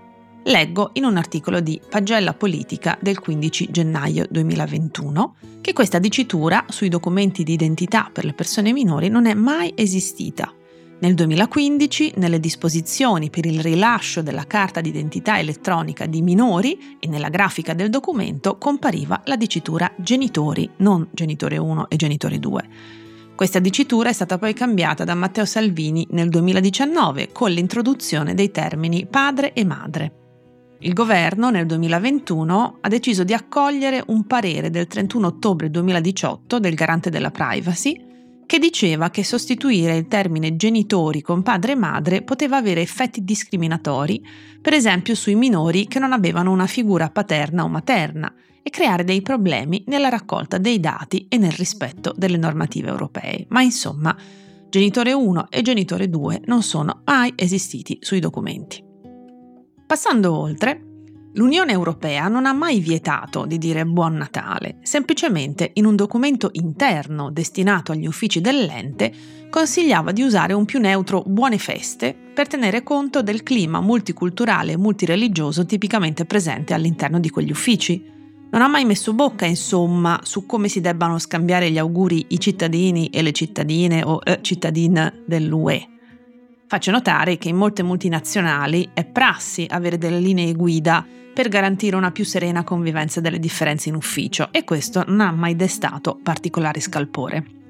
Leggo 0.44 0.90
in 0.92 1.04
un 1.04 1.16
articolo 1.16 1.58
di 1.58 1.80
Pagella 1.90 2.32
Politica 2.32 2.96
del 3.00 3.18
15 3.18 3.72
gennaio 3.72 4.24
2021 4.30 5.34
che 5.60 5.72
questa 5.72 5.98
dicitura 5.98 6.64
sui 6.68 6.88
documenti 6.88 7.42
di 7.42 7.54
identità 7.54 8.08
per 8.12 8.24
le 8.24 8.34
persone 8.34 8.72
minori 8.72 9.08
non 9.08 9.26
è 9.26 9.34
mai 9.34 9.72
esistita. 9.74 10.52
Nel 11.00 11.14
2015, 11.14 12.12
nelle 12.18 12.38
disposizioni 12.38 13.30
per 13.30 13.46
il 13.46 13.60
rilascio 13.60 14.22
della 14.22 14.46
carta 14.46 14.80
d'identità 14.80 15.40
elettronica 15.40 16.06
di 16.06 16.22
minori 16.22 16.98
e 17.00 17.08
nella 17.08 17.30
grafica 17.30 17.74
del 17.74 17.90
documento 17.90 18.58
compariva 18.58 19.22
la 19.24 19.34
dicitura 19.34 19.90
genitori, 19.96 20.70
non 20.76 21.08
genitore 21.10 21.58
1 21.58 21.88
e 21.88 21.96
genitore 21.96 22.38
2. 22.38 23.03
Questa 23.34 23.58
dicitura 23.58 24.10
è 24.10 24.12
stata 24.12 24.38
poi 24.38 24.54
cambiata 24.54 25.02
da 25.02 25.16
Matteo 25.16 25.44
Salvini 25.44 26.06
nel 26.10 26.28
2019 26.28 27.30
con 27.32 27.50
l'introduzione 27.50 28.32
dei 28.32 28.52
termini 28.52 29.06
padre 29.06 29.54
e 29.54 29.64
madre. 29.64 30.12
Il 30.78 30.92
governo 30.92 31.50
nel 31.50 31.66
2021 31.66 32.78
ha 32.80 32.88
deciso 32.88 33.24
di 33.24 33.34
accogliere 33.34 34.04
un 34.06 34.24
parere 34.26 34.70
del 34.70 34.86
31 34.86 35.26
ottobre 35.26 35.68
2018 35.68 36.60
del 36.60 36.74
garante 36.74 37.10
della 37.10 37.32
privacy 37.32 38.12
che 38.46 38.58
diceva 38.60 39.10
che 39.10 39.24
sostituire 39.24 39.96
il 39.96 40.06
termine 40.06 40.54
genitori 40.54 41.20
con 41.20 41.42
padre 41.42 41.72
e 41.72 41.76
madre 41.76 42.22
poteva 42.22 42.56
avere 42.56 42.82
effetti 42.82 43.24
discriminatori, 43.24 44.24
per 44.62 44.74
esempio 44.74 45.16
sui 45.16 45.34
minori 45.34 45.88
che 45.88 45.98
non 45.98 46.12
avevano 46.12 46.52
una 46.52 46.68
figura 46.68 47.10
paterna 47.10 47.64
o 47.64 47.68
materna, 47.68 48.32
e 48.64 48.70
creare 48.70 49.04
dei 49.04 49.20
problemi 49.20 49.84
nella 49.88 50.08
raccolta 50.08 50.56
dei 50.56 50.80
dati 50.80 51.26
e 51.28 51.36
nel 51.36 51.52
rispetto 51.52 52.14
delle 52.16 52.38
normative 52.38 52.88
europee. 52.88 53.44
Ma 53.50 53.60
insomma, 53.60 54.16
genitore 54.70 55.12
1 55.12 55.48
e 55.50 55.60
genitore 55.60 56.08
2 56.08 56.40
non 56.46 56.62
sono 56.62 57.02
mai 57.04 57.34
esistiti 57.36 57.98
sui 58.00 58.20
documenti. 58.20 58.82
Passando 59.86 60.34
oltre, 60.34 60.82
l'Unione 61.34 61.72
Europea 61.72 62.28
non 62.28 62.46
ha 62.46 62.54
mai 62.54 62.80
vietato 62.80 63.44
di 63.44 63.58
dire 63.58 63.84
Buon 63.84 64.14
Natale, 64.14 64.78
semplicemente 64.82 65.72
in 65.74 65.84
un 65.84 65.94
documento 65.94 66.48
interno 66.52 67.30
destinato 67.30 67.92
agli 67.92 68.06
uffici 68.06 68.40
dell'ente 68.40 69.12
consigliava 69.50 70.10
di 70.10 70.22
usare 70.22 70.54
un 70.54 70.64
più 70.64 70.80
neutro 70.80 71.22
Buone 71.26 71.58
feste 71.58 72.16
per 72.34 72.48
tenere 72.48 72.82
conto 72.82 73.22
del 73.22 73.42
clima 73.42 73.80
multiculturale 73.82 74.72
e 74.72 74.78
multireligioso 74.78 75.66
tipicamente 75.66 76.24
presente 76.24 76.72
all'interno 76.72 77.20
di 77.20 77.28
quegli 77.28 77.50
uffici. 77.50 78.13
Non 78.54 78.62
ha 78.62 78.68
mai 78.68 78.84
messo 78.84 79.14
bocca, 79.14 79.46
insomma, 79.46 80.20
su 80.22 80.46
come 80.46 80.68
si 80.68 80.80
debbano 80.80 81.18
scambiare 81.18 81.72
gli 81.72 81.78
auguri 81.78 82.26
i 82.28 82.38
cittadini 82.38 83.08
e 83.08 83.20
le 83.20 83.32
cittadine 83.32 84.04
o 84.04 84.20
eh, 84.22 84.38
cittadine 84.42 85.24
dell'UE. 85.26 85.88
Faccio 86.68 86.92
notare 86.92 87.36
che 87.36 87.48
in 87.48 87.56
molte 87.56 87.82
multinazionali 87.82 88.90
è 88.94 89.04
prassi 89.04 89.66
avere 89.68 89.98
delle 89.98 90.20
linee 90.20 90.54
guida 90.54 91.04
per 91.34 91.48
garantire 91.48 91.96
una 91.96 92.12
più 92.12 92.24
serena 92.24 92.62
convivenza 92.62 93.20
delle 93.20 93.40
differenze 93.40 93.88
in 93.88 93.96
ufficio 93.96 94.46
e 94.52 94.62
questo 94.62 95.02
non 95.08 95.22
ha 95.22 95.32
mai 95.32 95.56
destato 95.56 96.20
particolare 96.22 96.78
scalpore. 96.78 97.63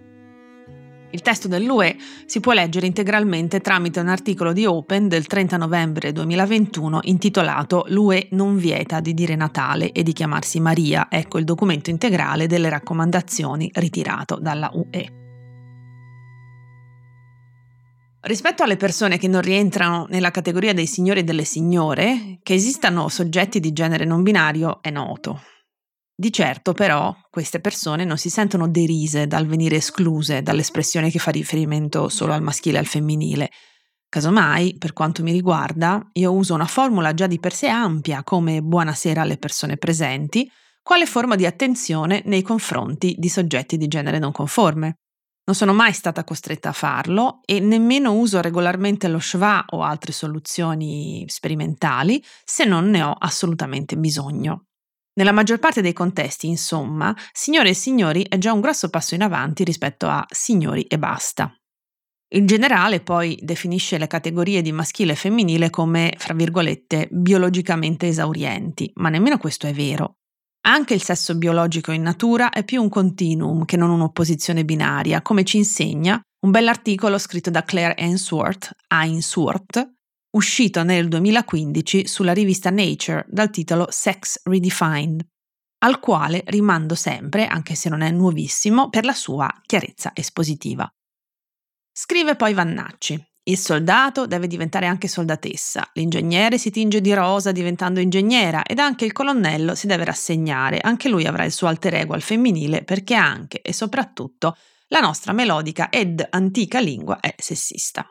Il 1.14 1.22
testo 1.22 1.46
dell'UE 1.46 1.96
si 2.26 2.40
può 2.40 2.52
leggere 2.54 2.86
integralmente 2.86 3.60
tramite 3.60 4.00
un 4.00 4.08
articolo 4.08 4.52
di 4.52 4.66
Open 4.66 5.06
del 5.06 5.28
30 5.28 5.56
novembre 5.56 6.10
2021 6.10 6.98
intitolato 7.04 7.84
L'UE 7.90 8.26
non 8.32 8.56
vieta 8.56 8.98
di 8.98 9.14
dire 9.14 9.36
Natale 9.36 9.92
e 9.92 10.02
di 10.02 10.12
chiamarsi 10.12 10.58
Maria. 10.58 11.06
Ecco 11.08 11.38
il 11.38 11.44
documento 11.44 11.88
integrale 11.88 12.48
delle 12.48 12.68
raccomandazioni 12.68 13.70
ritirato 13.74 14.40
dalla 14.40 14.68
UE. 14.74 15.12
Rispetto 18.22 18.64
alle 18.64 18.76
persone 18.76 19.16
che 19.16 19.28
non 19.28 19.40
rientrano 19.40 20.06
nella 20.10 20.32
categoria 20.32 20.74
dei 20.74 20.86
signori 20.86 21.20
e 21.20 21.24
delle 21.24 21.44
signore, 21.44 22.40
che 22.42 22.54
esistano 22.54 23.08
soggetti 23.08 23.60
di 23.60 23.72
genere 23.72 24.04
non 24.04 24.24
binario 24.24 24.82
è 24.82 24.90
noto. 24.90 25.40
Di 26.16 26.32
certo 26.32 26.74
però 26.74 27.12
queste 27.28 27.60
persone 27.60 28.04
non 28.04 28.18
si 28.18 28.30
sentono 28.30 28.68
derise 28.68 29.26
dal 29.26 29.46
venire 29.46 29.76
escluse 29.76 30.42
dall'espressione 30.42 31.10
che 31.10 31.18
fa 31.18 31.32
riferimento 31.32 32.08
solo 32.08 32.32
al 32.32 32.42
maschile 32.42 32.76
e 32.76 32.80
al 32.80 32.86
femminile. 32.86 33.50
Casomai, 34.08 34.76
per 34.78 34.92
quanto 34.92 35.24
mi 35.24 35.32
riguarda, 35.32 36.00
io 36.12 36.32
uso 36.32 36.54
una 36.54 36.66
formula 36.66 37.14
già 37.14 37.26
di 37.26 37.40
per 37.40 37.52
sé 37.52 37.66
ampia 37.66 38.22
come 38.22 38.62
buonasera 38.62 39.22
alle 39.22 39.38
persone 39.38 39.76
presenti, 39.76 40.48
quale 40.84 41.06
forma 41.06 41.34
di 41.34 41.46
attenzione 41.46 42.22
nei 42.26 42.42
confronti 42.42 43.16
di 43.18 43.28
soggetti 43.28 43.76
di 43.76 43.88
genere 43.88 44.20
non 44.20 44.30
conforme. 44.30 44.98
Non 45.46 45.56
sono 45.56 45.72
mai 45.72 45.92
stata 45.92 46.22
costretta 46.22 46.68
a 46.68 46.72
farlo 46.72 47.40
e 47.44 47.58
nemmeno 47.58 48.12
uso 48.12 48.40
regolarmente 48.40 49.08
lo 49.08 49.18
schwa 49.18 49.64
o 49.70 49.82
altre 49.82 50.12
soluzioni 50.12 51.24
sperimentali 51.26 52.22
se 52.44 52.64
non 52.64 52.88
ne 52.90 53.02
ho 53.02 53.12
assolutamente 53.18 53.96
bisogno. 53.96 54.66
Nella 55.16 55.32
maggior 55.32 55.60
parte 55.60 55.80
dei 55.80 55.92
contesti, 55.92 56.48
insomma, 56.48 57.14
signore 57.32 57.68
e 57.68 57.74
signori 57.74 58.26
è 58.28 58.36
già 58.36 58.52
un 58.52 58.60
grosso 58.60 58.90
passo 58.90 59.14
in 59.14 59.22
avanti 59.22 59.62
rispetto 59.62 60.08
a 60.08 60.26
signori 60.28 60.82
e 60.82 60.98
basta. 60.98 61.56
Il 62.34 62.46
generale 62.46 63.00
poi 63.00 63.38
definisce 63.40 63.96
le 63.96 64.08
categorie 64.08 64.60
di 64.60 64.72
maschile 64.72 65.12
e 65.12 65.16
femminile 65.16 65.70
come, 65.70 66.14
fra 66.18 66.34
virgolette, 66.34 67.06
biologicamente 67.12 68.08
esaurienti, 68.08 68.90
ma 68.96 69.08
nemmeno 69.08 69.38
questo 69.38 69.68
è 69.68 69.72
vero. 69.72 70.16
Anche 70.66 70.94
il 70.94 71.02
sesso 71.02 71.36
biologico 71.36 71.92
in 71.92 72.02
natura 72.02 72.50
è 72.50 72.64
più 72.64 72.82
un 72.82 72.88
continuum 72.88 73.64
che 73.66 73.76
non 73.76 73.90
un'opposizione 73.90 74.64
binaria, 74.64 75.22
come 75.22 75.44
ci 75.44 75.58
insegna 75.58 76.20
un 76.44 76.50
bell'articolo 76.50 77.18
scritto 77.18 77.50
da 77.50 77.62
Claire 77.62 77.94
Ainsworth, 77.94 78.70
Ainsworth 78.88 79.92
uscito 80.34 80.82
nel 80.82 81.08
2015 81.08 82.06
sulla 82.06 82.32
rivista 82.32 82.70
Nature 82.70 83.24
dal 83.28 83.50
titolo 83.50 83.86
Sex 83.90 84.40
Redefined, 84.44 85.24
al 85.78 86.00
quale 86.00 86.42
rimando 86.46 86.94
sempre, 86.94 87.46
anche 87.46 87.74
se 87.74 87.88
non 87.88 88.00
è 88.00 88.10
nuovissimo, 88.10 88.88
per 88.88 89.04
la 89.04 89.12
sua 89.12 89.52
chiarezza 89.64 90.12
espositiva. 90.14 90.90
Scrive 91.92 92.36
poi 92.36 92.54
Vannacci. 92.54 93.22
Il 93.46 93.58
soldato 93.58 94.26
deve 94.26 94.46
diventare 94.46 94.86
anche 94.86 95.06
soldatessa, 95.06 95.90
l'ingegnere 95.92 96.56
si 96.56 96.70
tinge 96.70 97.02
di 97.02 97.12
rosa 97.12 97.52
diventando 97.52 98.00
ingegnera 98.00 98.64
ed 98.64 98.78
anche 98.78 99.04
il 99.04 99.12
colonnello 99.12 99.74
si 99.74 99.86
deve 99.86 100.04
rassegnare, 100.04 100.78
anche 100.80 101.10
lui 101.10 101.26
avrà 101.26 101.44
il 101.44 101.52
suo 101.52 101.68
alter 101.68 101.94
ego 101.96 102.14
al 102.14 102.22
femminile 102.22 102.84
perché 102.84 103.14
anche 103.14 103.60
e 103.60 103.74
soprattutto 103.74 104.56
la 104.88 105.00
nostra 105.00 105.32
melodica 105.32 105.90
ed 105.90 106.26
antica 106.30 106.80
lingua 106.80 107.20
è 107.20 107.34
sessista. 107.36 108.08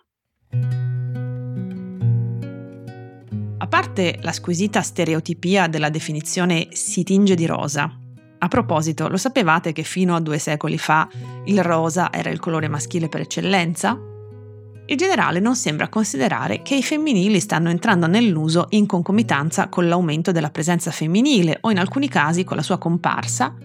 Parte 3.73 4.19
la 4.21 4.31
squisita 4.31 4.83
stereotipia 4.83 5.65
della 5.65 5.89
definizione 5.89 6.67
si 6.73 7.01
tinge 7.01 7.33
di 7.33 7.47
rosa, 7.47 7.91
a 8.37 8.47
proposito, 8.47 9.07
lo 9.07 9.17
sapevate 9.17 9.71
che 9.71 9.81
fino 9.81 10.15
a 10.15 10.19
due 10.19 10.37
secoli 10.37 10.77
fa 10.77 11.09
il 11.45 11.63
rosa 11.63 12.13
era 12.13 12.29
il 12.29 12.39
colore 12.39 12.67
maschile 12.67 13.09
per 13.09 13.21
eccellenza? 13.21 13.99
Il 14.85 14.95
generale 14.95 15.39
non 15.39 15.55
sembra 15.55 15.89
considerare 15.89 16.61
che 16.61 16.75
i 16.75 16.83
femminili 16.83 17.39
stanno 17.39 17.71
entrando 17.71 18.05
nell'uso 18.05 18.67
in 18.69 18.85
concomitanza 18.85 19.69
con 19.69 19.87
l'aumento 19.87 20.31
della 20.31 20.51
presenza 20.51 20.91
femminile 20.91 21.57
o 21.61 21.71
in 21.71 21.79
alcuni 21.79 22.07
casi 22.07 22.43
con 22.43 22.57
la 22.57 22.63
sua 22.63 22.77
comparsa 22.77 23.55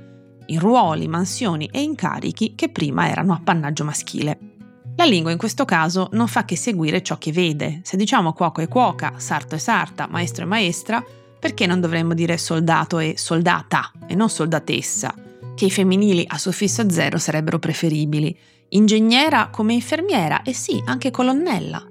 in 0.46 0.58
ruoli, 0.58 1.06
mansioni 1.06 1.68
e 1.70 1.82
incarichi 1.82 2.54
che 2.54 2.70
prima 2.70 3.10
erano 3.10 3.34
appannaggio 3.34 3.84
maschile. 3.84 4.57
La 4.98 5.06
lingua 5.06 5.32
in 5.32 5.38
questo 5.38 5.64
caso 5.64 6.10
non 6.12 6.28
fa 6.28 6.44
che 6.44 6.56
seguire 6.56 7.02
ciò 7.02 7.16
che 7.16 7.32
vede. 7.32 7.80
Se 7.82 7.96
diciamo 7.96 8.34
cuoco 8.34 8.60
e 8.60 8.68
cuoca, 8.68 9.14
sarto 9.16 9.54
e 9.54 9.58
sarta, 9.58 10.06
maestro 10.06 10.44
e 10.44 10.46
maestra, 10.46 11.02
Perché 11.38 11.66
non 11.66 11.80
dovremmo 11.80 12.14
dire 12.14 12.36
soldato 12.36 12.98
e 12.98 13.14
soldata 13.16 13.92
e 14.08 14.16
non 14.16 14.28
soldatessa? 14.28 15.14
Che 15.54 15.64
i 15.64 15.70
femminili 15.70 16.24
a 16.26 16.36
suffisso 16.36 16.90
zero 16.90 17.18
sarebbero 17.18 17.60
preferibili. 17.60 18.36
Ingegnera 18.70 19.48
come 19.48 19.72
infermiera 19.72 20.42
e 20.42 20.52
sì, 20.52 20.82
anche 20.84 21.10
colonnella. 21.10 21.86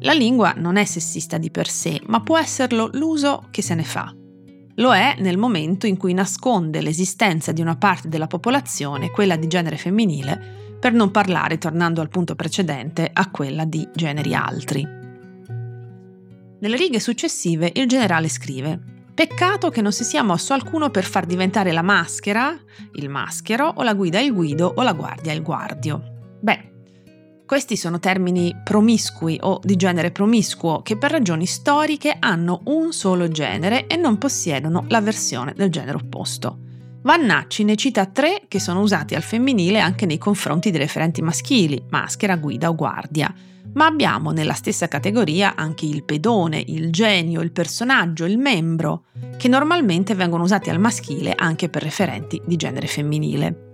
La 0.00 0.12
lingua 0.12 0.52
non 0.56 0.76
è 0.76 0.84
sessista 0.84 1.38
di 1.38 1.50
per 1.50 1.68
sé, 1.68 2.00
ma 2.06 2.20
può 2.20 2.38
esserlo 2.38 2.90
l'uso 2.92 3.48
che 3.50 3.62
se 3.62 3.74
ne 3.74 3.84
fa. 3.84 4.14
Lo 4.76 4.94
è 4.94 5.16
nel 5.18 5.36
momento 5.36 5.86
in 5.86 5.96
cui 5.96 6.14
nasconde 6.14 6.80
l'esistenza 6.80 7.52
di 7.52 7.60
una 7.60 7.76
parte 7.76 8.08
della 8.08 8.26
popolazione, 8.26 9.10
quella 9.10 9.36
di 9.36 9.46
genere 9.46 9.76
femminile, 9.76 10.69
per 10.80 10.92
non 10.92 11.10
parlare, 11.10 11.58
tornando 11.58 12.00
al 12.00 12.08
punto 12.08 12.34
precedente, 12.34 13.08
a 13.12 13.30
quella 13.30 13.64
di 13.64 13.86
generi 13.94 14.34
altri. 14.34 14.82
Nelle 16.60 16.76
righe 16.76 17.00
successive 17.00 17.70
il 17.74 17.86
generale 17.86 18.28
scrive 18.28 18.98
Peccato 19.14 19.68
che 19.68 19.82
non 19.82 19.92
si 19.92 20.04
sia 20.04 20.22
mosso 20.22 20.54
alcuno 20.54 20.88
per 20.90 21.04
far 21.04 21.26
diventare 21.26 21.72
la 21.72 21.82
maschera 21.82 22.58
il 22.94 23.08
maschero 23.08 23.70
o 23.76 23.82
la 23.82 23.92
guida 23.92 24.18
il 24.18 24.32
guido 24.32 24.72
o 24.74 24.82
la 24.82 24.92
guardia 24.94 25.32
il 25.32 25.42
guardio. 25.42 26.38
Beh, 26.40 26.70
questi 27.44 27.76
sono 27.76 27.98
termini 27.98 28.54
promiscui 28.64 29.36
o 29.42 29.60
di 29.62 29.76
genere 29.76 30.10
promiscuo 30.10 30.82
che 30.82 30.96
per 30.96 31.10
ragioni 31.10 31.44
storiche 31.44 32.16
hanno 32.18 32.62
un 32.66 32.92
solo 32.92 33.28
genere 33.28 33.86
e 33.86 33.96
non 33.96 34.18
possiedono 34.18 34.84
la 34.88 35.00
versione 35.00 35.52
del 35.54 35.68
genere 35.68 35.98
opposto. 35.98 36.69
Vannacci 37.02 37.64
ne 37.64 37.76
cita 37.76 38.04
tre 38.04 38.42
che 38.46 38.60
sono 38.60 38.80
usati 38.80 39.14
al 39.14 39.22
femminile 39.22 39.80
anche 39.80 40.04
nei 40.04 40.18
confronti 40.18 40.70
dei 40.70 40.80
referenti 40.80 41.22
maschili, 41.22 41.82
maschera, 41.88 42.36
guida 42.36 42.68
o 42.68 42.74
guardia. 42.74 43.32
Ma 43.72 43.86
abbiamo 43.86 44.32
nella 44.32 44.52
stessa 44.52 44.86
categoria 44.86 45.54
anche 45.54 45.86
il 45.86 46.04
pedone, 46.04 46.62
il 46.66 46.90
genio, 46.90 47.40
il 47.40 47.52
personaggio, 47.52 48.26
il 48.26 48.36
membro, 48.36 49.04
che 49.38 49.48
normalmente 49.48 50.14
vengono 50.14 50.42
usati 50.42 50.68
al 50.68 50.80
maschile 50.80 51.32
anche 51.34 51.70
per 51.70 51.82
referenti 51.82 52.42
di 52.44 52.56
genere 52.56 52.86
femminile. 52.86 53.68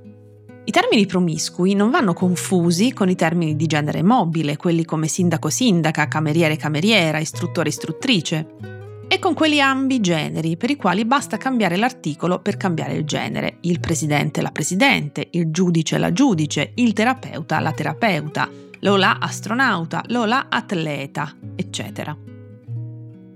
I 0.64 0.70
termini 0.70 1.06
promiscui 1.06 1.74
non 1.74 1.90
vanno 1.90 2.12
confusi 2.12 2.92
con 2.92 3.08
i 3.08 3.14
termini 3.16 3.56
di 3.56 3.66
genere 3.66 4.02
mobile, 4.02 4.56
quelli 4.56 4.84
come 4.84 5.08
sindaco-sindaca, 5.08 6.08
cameriere-cameriera, 6.08 7.18
istruttore-istruttrice, 7.18 8.75
e 9.16 9.18
con 9.18 9.32
quelli 9.32 9.62
ambigeneri, 9.62 10.58
per 10.58 10.68
i 10.68 10.76
quali 10.76 11.06
basta 11.06 11.38
cambiare 11.38 11.76
l'articolo 11.76 12.40
per 12.40 12.58
cambiare 12.58 12.92
il 12.92 13.04
genere, 13.04 13.56
il 13.62 13.80
presidente 13.80 14.42
la 14.42 14.50
presidente, 14.50 15.28
il 15.30 15.50
giudice 15.50 15.96
la 15.96 16.12
giudice, 16.12 16.72
il 16.74 16.92
terapeuta 16.92 17.58
la 17.60 17.72
terapeuta, 17.72 18.46
l'ola 18.80 19.18
astronauta, 19.18 20.04
l'ola 20.08 20.48
atleta, 20.50 21.34
eccetera. 21.54 22.14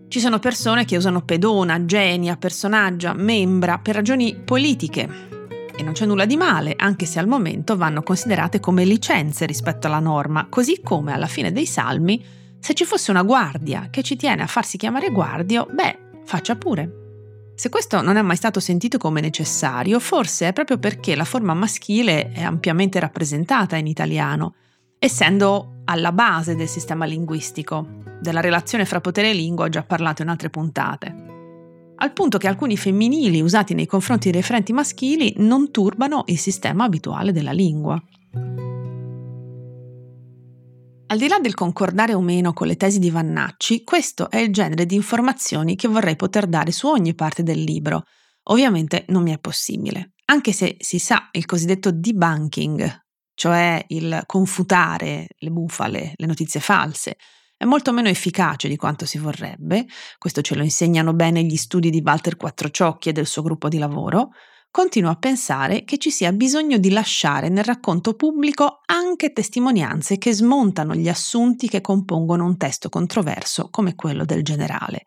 Ci 0.08 0.20
sono 0.20 0.38
persone 0.38 0.84
che 0.84 0.98
usano 0.98 1.22
pedona, 1.22 1.86
genia, 1.86 2.36
personaggia, 2.36 3.14
membra 3.14 3.78
per 3.78 3.94
ragioni 3.94 4.36
politiche, 4.36 5.08
e 5.74 5.82
non 5.82 5.94
c'è 5.94 6.04
nulla 6.04 6.26
di 6.26 6.36
male, 6.36 6.74
anche 6.76 7.06
se 7.06 7.18
al 7.18 7.26
momento 7.26 7.78
vanno 7.78 8.02
considerate 8.02 8.60
come 8.60 8.84
licenze 8.84 9.46
rispetto 9.46 9.86
alla 9.86 9.98
norma, 9.98 10.46
così 10.50 10.82
come 10.82 11.14
alla 11.14 11.26
fine 11.26 11.52
dei 11.52 11.64
salmi, 11.64 12.22
se 12.60 12.74
ci 12.74 12.84
fosse 12.84 13.10
una 13.10 13.22
guardia 13.22 13.88
che 13.90 14.02
ci 14.02 14.16
tiene 14.16 14.42
a 14.42 14.46
farsi 14.46 14.76
chiamare 14.76 15.10
guardio, 15.10 15.66
beh, 15.70 16.22
faccia 16.24 16.56
pure. 16.56 16.98
Se 17.54 17.68
questo 17.68 18.00
non 18.00 18.16
è 18.16 18.22
mai 18.22 18.36
stato 18.36 18.60
sentito 18.60 18.96
come 18.96 19.20
necessario, 19.20 19.98
forse 19.98 20.48
è 20.48 20.52
proprio 20.52 20.78
perché 20.78 21.16
la 21.16 21.24
forma 21.24 21.52
maschile 21.54 22.30
è 22.30 22.42
ampiamente 22.42 23.00
rappresentata 23.00 23.76
in 23.76 23.86
italiano, 23.86 24.54
essendo 24.98 25.82
alla 25.84 26.12
base 26.12 26.54
del 26.54 26.68
sistema 26.68 27.04
linguistico. 27.04 27.98
Della 28.20 28.40
relazione 28.40 28.84
fra 28.84 29.00
potere 29.00 29.30
e 29.30 29.34
lingua 29.34 29.64
ho 29.64 29.68
già 29.68 29.82
parlato 29.82 30.22
in 30.22 30.28
altre 30.28 30.50
puntate 30.50 31.30
al 32.02 32.12
punto 32.12 32.38
che 32.38 32.48
alcuni 32.48 32.76
femminili 32.76 33.40
usati 33.40 33.74
nei 33.74 33.86
confronti 33.86 34.30
dei 34.30 34.40
referenti 34.40 34.72
maschili 34.72 35.34
non 35.38 35.70
turbano 35.70 36.24
il 36.26 36.38
sistema 36.38 36.84
abituale 36.84 37.32
della 37.32 37.52
lingua. 37.52 38.02
Al 41.10 41.18
di 41.18 41.26
là 41.26 41.40
del 41.40 41.54
concordare 41.54 42.14
o 42.14 42.20
meno 42.20 42.52
con 42.52 42.68
le 42.68 42.76
tesi 42.76 43.00
di 43.00 43.10
Vannacci, 43.10 43.82
questo 43.82 44.30
è 44.30 44.36
il 44.36 44.52
genere 44.52 44.86
di 44.86 44.94
informazioni 44.94 45.74
che 45.74 45.88
vorrei 45.88 46.14
poter 46.14 46.46
dare 46.46 46.70
su 46.70 46.86
ogni 46.86 47.16
parte 47.16 47.42
del 47.42 47.60
libro. 47.60 48.04
Ovviamente 48.44 49.06
non 49.08 49.24
mi 49.24 49.32
è 49.32 49.38
possibile, 49.40 50.12
anche 50.26 50.52
se 50.52 50.76
si 50.78 51.00
sa 51.00 51.28
il 51.32 51.46
cosiddetto 51.46 51.90
debunking, 51.90 53.06
cioè 53.34 53.84
il 53.88 54.22
confutare 54.24 55.26
le 55.36 55.50
bufale, 55.50 56.12
le 56.14 56.26
notizie 56.26 56.60
false, 56.60 57.16
è 57.56 57.64
molto 57.64 57.92
meno 57.92 58.08
efficace 58.08 58.68
di 58.68 58.76
quanto 58.76 59.04
si 59.04 59.18
vorrebbe, 59.18 59.86
questo 60.16 60.42
ce 60.42 60.54
lo 60.54 60.62
insegnano 60.62 61.12
bene 61.12 61.42
gli 61.42 61.56
studi 61.56 61.90
di 61.90 62.02
Walter 62.04 62.36
Quattrociocchi 62.36 63.08
e 63.08 63.12
del 63.12 63.26
suo 63.26 63.42
gruppo 63.42 63.68
di 63.68 63.78
lavoro, 63.78 64.30
continuo 64.70 65.10
a 65.10 65.16
pensare 65.16 65.84
che 65.84 65.98
ci 65.98 66.10
sia 66.10 66.32
bisogno 66.32 66.78
di 66.78 66.90
lasciare 66.90 67.48
nel 67.48 67.64
racconto 67.64 68.14
pubblico 68.14 68.80
anche 68.86 69.32
testimonianze 69.32 70.18
che 70.18 70.32
smontano 70.32 70.94
gli 70.94 71.08
assunti 71.08 71.68
che 71.68 71.80
compongono 71.80 72.44
un 72.44 72.56
testo 72.56 72.88
controverso 72.88 73.68
come 73.70 73.94
quello 73.94 74.24
del 74.24 74.42
generale, 74.42 75.04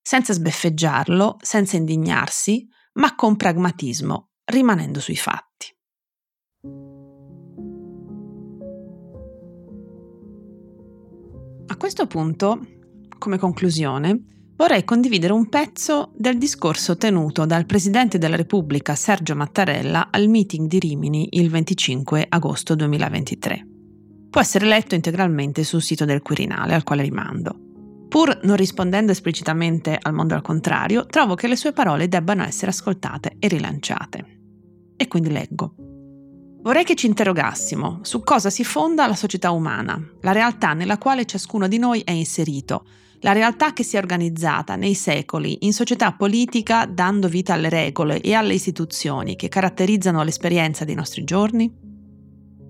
senza 0.00 0.32
sbeffeggiarlo, 0.32 1.36
senza 1.40 1.76
indignarsi, 1.76 2.66
ma 2.94 3.14
con 3.14 3.36
pragmatismo, 3.36 4.30
rimanendo 4.44 5.00
sui 5.00 5.16
fatti. 5.16 5.74
A 11.66 11.76
questo 11.76 12.06
punto, 12.06 12.66
come 13.18 13.38
conclusione, 13.38 14.41
vorrei 14.62 14.84
condividere 14.84 15.32
un 15.32 15.48
pezzo 15.48 16.12
del 16.14 16.38
discorso 16.38 16.96
tenuto 16.96 17.46
dal 17.46 17.66
Presidente 17.66 18.16
della 18.16 18.36
Repubblica 18.36 18.94
Sergio 18.94 19.34
Mattarella 19.34 20.06
al 20.12 20.28
meeting 20.28 20.68
di 20.68 20.78
Rimini 20.78 21.26
il 21.32 21.50
25 21.50 22.26
agosto 22.28 22.76
2023. 22.76 23.66
Può 24.30 24.40
essere 24.40 24.66
letto 24.66 24.94
integralmente 24.94 25.64
sul 25.64 25.82
sito 25.82 26.04
del 26.04 26.22
Quirinale, 26.22 26.74
al 26.74 26.84
quale 26.84 27.02
rimando. 27.02 27.58
Pur 28.08 28.38
non 28.44 28.54
rispondendo 28.54 29.10
esplicitamente 29.10 29.98
al 30.00 30.12
mondo 30.12 30.36
al 30.36 30.42
contrario, 30.42 31.06
trovo 31.06 31.34
che 31.34 31.48
le 31.48 31.56
sue 31.56 31.72
parole 31.72 32.06
debbano 32.06 32.44
essere 32.44 32.70
ascoltate 32.70 33.34
e 33.40 33.48
rilanciate. 33.48 34.24
E 34.96 35.08
quindi 35.08 35.32
leggo. 35.32 35.74
Vorrei 36.62 36.84
che 36.84 36.94
ci 36.94 37.06
interrogassimo 37.06 37.98
su 38.02 38.22
cosa 38.22 38.48
si 38.48 38.62
fonda 38.62 39.08
la 39.08 39.16
società 39.16 39.50
umana, 39.50 40.00
la 40.20 40.30
realtà 40.30 40.72
nella 40.72 40.98
quale 40.98 41.24
ciascuno 41.24 41.66
di 41.66 41.78
noi 41.78 42.02
è 42.02 42.12
inserito, 42.12 42.84
la 43.22 43.32
realtà 43.32 43.72
che 43.72 43.84
si 43.84 43.96
è 43.96 43.98
organizzata 43.98 44.74
nei 44.74 44.94
secoli 44.94 45.58
in 45.60 45.72
società 45.72 46.12
politica 46.12 46.86
dando 46.86 47.28
vita 47.28 47.54
alle 47.54 47.68
regole 47.68 48.20
e 48.20 48.34
alle 48.34 48.54
istituzioni 48.54 49.36
che 49.36 49.48
caratterizzano 49.48 50.22
l'esperienza 50.22 50.84
dei 50.84 50.96
nostri 50.96 51.22
giorni? 51.22 51.72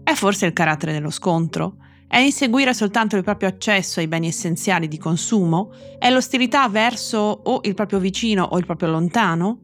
È 0.04 0.12
forse 0.12 0.46
il 0.46 0.52
carattere 0.52 0.92
dello 0.92 1.10
scontro? 1.10 1.76
È 2.06 2.18
inseguire 2.18 2.74
soltanto 2.74 3.16
il 3.16 3.22
proprio 3.22 3.48
accesso 3.48 4.00
ai 4.00 4.08
beni 4.08 4.26
essenziali 4.26 4.88
di 4.88 4.98
consumo? 4.98 5.72
È 5.98 6.10
l'ostilità 6.10 6.68
verso 6.68 7.18
o 7.18 7.60
il 7.62 7.74
proprio 7.74 7.98
vicino 7.98 8.44
o 8.44 8.58
il 8.58 8.66
proprio 8.66 8.90
lontano? 8.90 9.60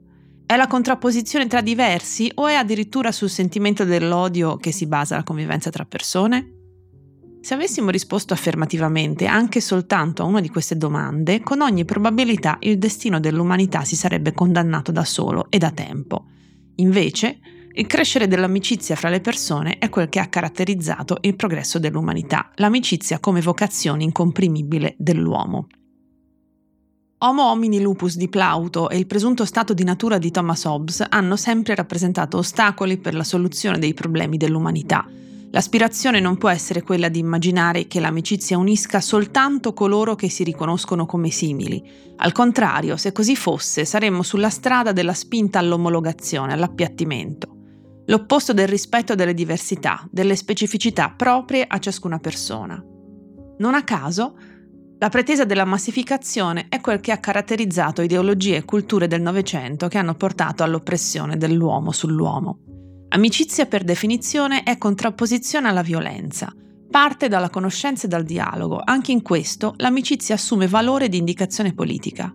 È 0.46 0.56
la 0.56 0.66
contrapposizione 0.66 1.46
tra 1.46 1.60
diversi 1.60 2.32
o 2.36 2.46
è 2.46 2.54
addirittura 2.54 3.12
sul 3.12 3.28
sentimento 3.28 3.84
dell'odio 3.84 4.56
che 4.56 4.72
si 4.72 4.86
basa 4.86 5.16
la 5.16 5.22
convivenza 5.22 5.68
tra 5.68 5.84
persone? 5.84 6.57
Se 7.40 7.54
avessimo 7.54 7.90
risposto 7.90 8.34
affermativamente 8.34 9.26
anche 9.26 9.60
soltanto 9.60 10.22
a 10.22 10.26
una 10.26 10.40
di 10.40 10.48
queste 10.48 10.76
domande, 10.76 11.40
con 11.40 11.60
ogni 11.60 11.84
probabilità 11.84 12.58
il 12.60 12.78
destino 12.78 13.20
dell'umanità 13.20 13.84
si 13.84 13.96
sarebbe 13.96 14.32
condannato 14.32 14.92
da 14.92 15.04
solo 15.04 15.46
e 15.48 15.58
da 15.58 15.70
tempo. 15.70 16.26
Invece, 16.76 17.38
il 17.72 17.86
crescere 17.86 18.26
dell'amicizia 18.26 18.96
fra 18.96 19.08
le 19.08 19.20
persone 19.20 19.78
è 19.78 19.88
quel 19.88 20.08
che 20.08 20.18
ha 20.18 20.26
caratterizzato 20.26 21.18
il 21.20 21.36
progresso 21.36 21.78
dell'umanità, 21.78 22.50
l'amicizia 22.56 23.20
come 23.20 23.40
vocazione 23.40 24.02
incomprimibile 24.02 24.96
dell'uomo. 24.98 25.68
Homo 27.18 27.50
homini 27.50 27.80
lupus 27.80 28.16
di 28.16 28.28
Plauto 28.28 28.90
e 28.90 28.98
il 28.98 29.06
presunto 29.06 29.44
stato 29.44 29.74
di 29.74 29.84
natura 29.84 30.18
di 30.18 30.30
Thomas 30.30 30.64
Hobbes 30.64 31.04
hanno 31.08 31.36
sempre 31.36 31.74
rappresentato 31.74 32.38
ostacoli 32.38 32.98
per 32.98 33.14
la 33.14 33.24
soluzione 33.24 33.78
dei 33.78 33.94
problemi 33.94 34.36
dell'umanità. 34.36 35.04
L'aspirazione 35.50 36.20
non 36.20 36.36
può 36.36 36.50
essere 36.50 36.82
quella 36.82 37.08
di 37.08 37.20
immaginare 37.20 37.86
che 37.86 38.00
l'amicizia 38.00 38.58
unisca 38.58 39.00
soltanto 39.00 39.72
coloro 39.72 40.14
che 40.14 40.28
si 40.28 40.44
riconoscono 40.44 41.06
come 41.06 41.30
simili. 41.30 41.82
Al 42.16 42.32
contrario, 42.32 42.98
se 42.98 43.12
così 43.12 43.34
fosse, 43.34 43.86
saremmo 43.86 44.22
sulla 44.22 44.50
strada 44.50 44.92
della 44.92 45.14
spinta 45.14 45.58
all'omologazione, 45.58 46.52
all'appiattimento. 46.52 47.56
L'opposto 48.06 48.52
del 48.52 48.68
rispetto 48.68 49.14
delle 49.14 49.34
diversità, 49.34 50.06
delle 50.10 50.36
specificità 50.36 51.10
proprie 51.10 51.64
a 51.66 51.78
ciascuna 51.78 52.18
persona. 52.18 52.82
Non 53.58 53.74
a 53.74 53.84
caso, 53.84 54.36
la 54.98 55.08
pretesa 55.08 55.44
della 55.44 55.64
massificazione 55.64 56.66
è 56.68 56.80
quel 56.80 57.00
che 57.00 57.12
ha 57.12 57.18
caratterizzato 57.18 58.02
ideologie 58.02 58.56
e 58.56 58.64
culture 58.64 59.06
del 59.06 59.22
Novecento 59.22 59.88
che 59.88 59.96
hanno 59.96 60.14
portato 60.14 60.62
all'oppressione 60.62 61.38
dell'uomo 61.38 61.90
sull'uomo. 61.92 62.67
Amicizia 63.10 63.64
per 63.64 63.84
definizione 63.84 64.62
è 64.64 64.76
contrapposizione 64.76 65.66
alla 65.66 65.80
violenza. 65.80 66.52
Parte 66.90 67.28
dalla 67.28 67.48
conoscenza 67.48 68.04
e 68.04 68.08
dal 68.08 68.22
dialogo. 68.22 68.82
Anche 68.84 69.12
in 69.12 69.22
questo 69.22 69.72
l'amicizia 69.78 70.34
assume 70.34 70.66
valore 70.66 71.08
di 71.08 71.16
indicazione 71.16 71.72
politica. 71.72 72.32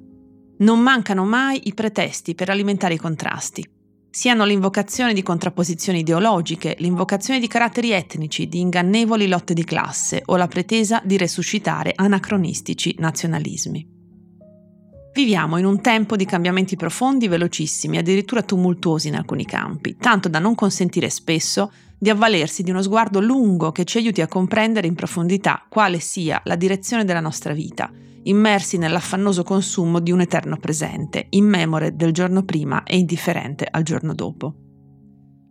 non 0.56 0.80
mancano 0.80 1.26
mai 1.26 1.62
i 1.66 1.74
pretesti 1.74 2.36
per 2.36 2.50
alimentare 2.50 2.94
i 2.94 2.98
contrasti. 2.98 3.68
Siano 4.10 4.46
l'invocazione 4.46 5.14
di 5.14 5.22
contrapposizioni 5.22 6.00
ideologiche, 6.00 6.76
l'invocazione 6.80 7.40
di 7.40 7.48
caratteri 7.48 7.92
etnici, 7.92 8.48
di 8.48 8.60
ingannevoli 8.60 9.28
lotte 9.28 9.54
di 9.54 9.64
classe 9.64 10.22
o 10.26 10.38
la 10.38 10.48
pretesa 10.48 11.02
di 11.04 11.18
resuscitare 11.18 11.92
anacronistici 11.96 12.96
nazionalismi. 13.00 14.03
Viviamo 15.14 15.58
in 15.58 15.66
un 15.66 15.80
tempo 15.80 16.16
di 16.16 16.26
cambiamenti 16.26 16.76
profondi, 16.76 17.28
velocissimi, 17.28 18.00
addirittura 18.00 18.42
tumultuosi 18.42 19.10
in 19.10 19.16
alcuni 19.16 19.46
campi, 19.46 19.96
tanto 19.96 20.28
da 20.28 20.40
non 20.40 20.56
consentire 20.56 21.08
spesso 21.12 21.72
di 22.00 22.10
avvalersi 22.10 22.64
di 22.64 22.72
uno 22.72 22.82
sguardo 22.82 23.22
lungo 23.22 23.72
che 23.72 23.86
ci 23.86 24.00
aiuti 24.00 24.22
a 24.22 24.28
comprendere 24.28 24.88
in 24.88 24.96
profondità 24.96 25.64
quale 25.70 26.00
sia 26.00 26.42
la 26.46 26.56
direzione 26.56 27.06
della 27.06 27.20
nostra 27.20 27.54
vita, 27.54 27.92
immersi 28.24 28.80
nell'affannoso 28.80 29.44
consumo 29.44 30.00
di 30.00 30.12
un 30.12 30.22
eterno 30.22 30.58
presente, 30.58 31.28
immemore 31.30 31.96
del 31.96 32.12
giorno 32.12 32.42
prima 32.42 32.82
e 32.82 32.98
indifferente 32.98 33.68
al 33.70 33.84
giorno 33.84 34.16
dopo. 34.16 34.63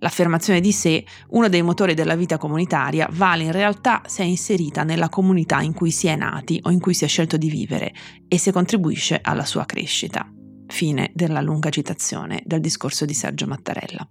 L'affermazione 0.03 0.61
di 0.61 0.73
sé, 0.73 1.05
uno 1.29 1.49
dei 1.49 1.63
motori 1.63 1.95
della 1.95 2.17
vita 2.17 2.37
comunitaria, 2.37 3.09
vale 3.13 3.45
in 3.45 3.53
realtà 3.53 4.03
se 4.07 4.25
è 4.25 4.27
inserita 4.27 4.83
nella 4.83 5.09
comunità 5.09 5.61
in 5.61 5.73
cui 5.73 5.93
si 5.93 6.09
è 6.09 6.17
nati 6.17 6.59
o 6.65 6.71
in 6.71 6.81
cui 6.81 6.93
si 6.93 7.05
è 7.05 7.09
scelto 7.09 7.37
di 7.37 7.49
vivere 7.49 7.95
e 8.27 8.37
se 8.37 8.51
contribuisce 8.51 9.21
alla 9.23 9.45
sua 9.45 9.65
crescita. 9.65 10.29
Fine 10.67 11.13
della 11.15 11.41
lunga 11.41 11.71
citazione 11.71 12.43
del 12.45 12.61
discorso 12.61 13.05
di 13.05 13.15
Sergio 13.15 13.47
Mattarella. 13.47 14.09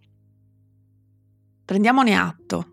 Prendiamone 1.65 2.15
atto. 2.15 2.67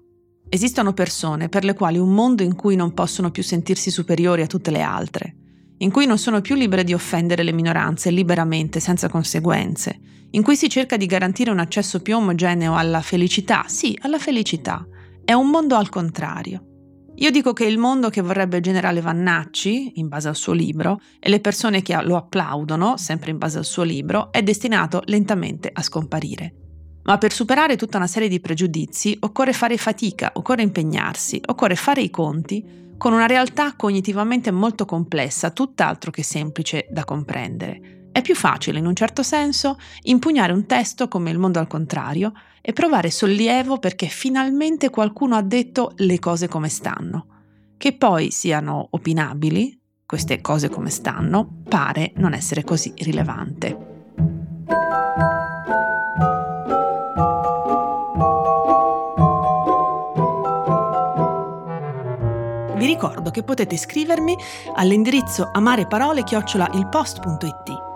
Esistono 0.49 0.93
persone 0.93 1.49
per 1.49 1.65
le 1.65 1.75
quali 1.75 1.99
un 1.99 2.15
mondo 2.15 2.45
in 2.45 2.55
cui 2.55 2.77
non 2.77 2.95
possono 2.95 3.33
più 3.33 3.43
sentirsi 3.43 3.91
superiori 3.91 4.43
a 4.43 4.47
tutte 4.47 4.71
le 4.71 4.81
altre, 4.81 5.37
in 5.79 5.91
cui 5.91 6.07
non 6.07 6.19
sono 6.19 6.41
più 6.41 6.55
libere 6.55 6.85
di 6.85 6.95
offendere 6.95 7.43
le 7.43 7.53
minoranze 7.53 8.13
liberamente, 8.13 8.79
senza 8.79 9.09
conseguenze, 9.09 9.99
in 10.31 10.43
cui 10.43 10.57
si 10.57 10.69
cerca 10.69 10.97
di 10.97 11.07
garantire 11.07 11.51
un 11.51 11.59
accesso 11.59 12.01
più 12.01 12.17
omogeneo 12.17 12.77
alla 12.77 13.01
felicità, 13.01 13.65
sì, 13.67 13.97
alla 14.03 14.19
felicità. 14.19 14.87
È 15.25 15.33
un 15.33 15.49
mondo 15.49 15.77
al 15.77 15.89
contrario. 15.89 16.63
Io 17.17 17.31
dico 17.31 17.53
che 17.53 17.65
il 17.65 17.79
mondo 17.79 18.11
che 18.11 18.21
vorrebbe 18.21 18.61
generale 18.61 19.01
Vannacci, 19.01 19.99
in 19.99 20.07
base 20.07 20.29
al 20.29 20.37
suo 20.37 20.53
libro, 20.53 21.01
e 21.19 21.29
le 21.29 21.41
persone 21.41 21.83
che 21.83 22.01
lo 22.03 22.17
applaudono, 22.17 22.97
sempre 22.97 23.33
in 23.33 23.39
base 23.39 23.59
al 23.59 23.65
suo 23.65 23.83
libro, 23.83 24.31
è 24.31 24.43
destinato 24.43 25.03
lentamente 25.07 25.69
a 25.73 25.83
scomparire. 25.83 26.55
Ma 27.03 27.19
per 27.19 27.33
superare 27.33 27.77
tutta 27.77 27.97
una 27.97 28.07
serie 28.07 28.29
di 28.29 28.39
pregiudizi 28.39 29.17
occorre 29.21 29.53
fare 29.53 29.77
fatica, 29.79 30.31
occorre 30.35 30.63
impegnarsi, 30.63 31.41
occorre 31.47 31.75
fare 31.75 32.03
i 32.03 32.11
conti 32.11 32.87
con 32.97 33.13
una 33.13 33.27
realtà 33.27 33.75
cognitivamente 33.75 34.51
molto 34.51 34.85
complessa, 34.85 35.51
tutt'altro 35.51 36.11
che 36.11 36.23
semplice 36.23 36.87
da 36.91 37.05
comprendere. 37.05 37.98
È 38.11 38.23
più 38.23 38.35
facile, 38.35 38.79
in 38.79 38.87
un 38.87 38.95
certo 38.95 39.23
senso, 39.23 39.77
impugnare 40.03 40.53
un 40.53 40.67
testo 40.67 41.09
come 41.09 41.31
Il 41.31 41.39
mondo 41.39 41.59
al 41.59 41.67
contrario 41.67 42.33
e 42.61 42.73
provare 42.73 43.11
sollievo 43.11 43.79
perché 43.79 44.07
finalmente 44.07 44.91
qualcuno 44.91 45.37
ha 45.37 45.43
detto 45.43 45.93
le 45.97 46.19
cose 46.19 46.49
come 46.49 46.69
stanno. 46.69 47.27
Che 47.77 47.97
poi 47.97 48.31
siano 48.31 48.89
opinabili, 48.91 49.79
queste 50.05 50.41
cose 50.41 50.69
come 50.69 50.91
stanno, 50.91 51.63
pare 51.69 52.13
non 52.17 52.35
essere 52.35 52.65
così 52.65 52.93
rilevante. 52.97 53.87
Vi 62.75 62.87
ricordo 62.87 63.31
che 63.31 63.43
potete 63.43 63.77
scrivermi 63.77 64.37
all'indirizzo 64.75 65.51
amareparole-ilpost.it 65.53 67.88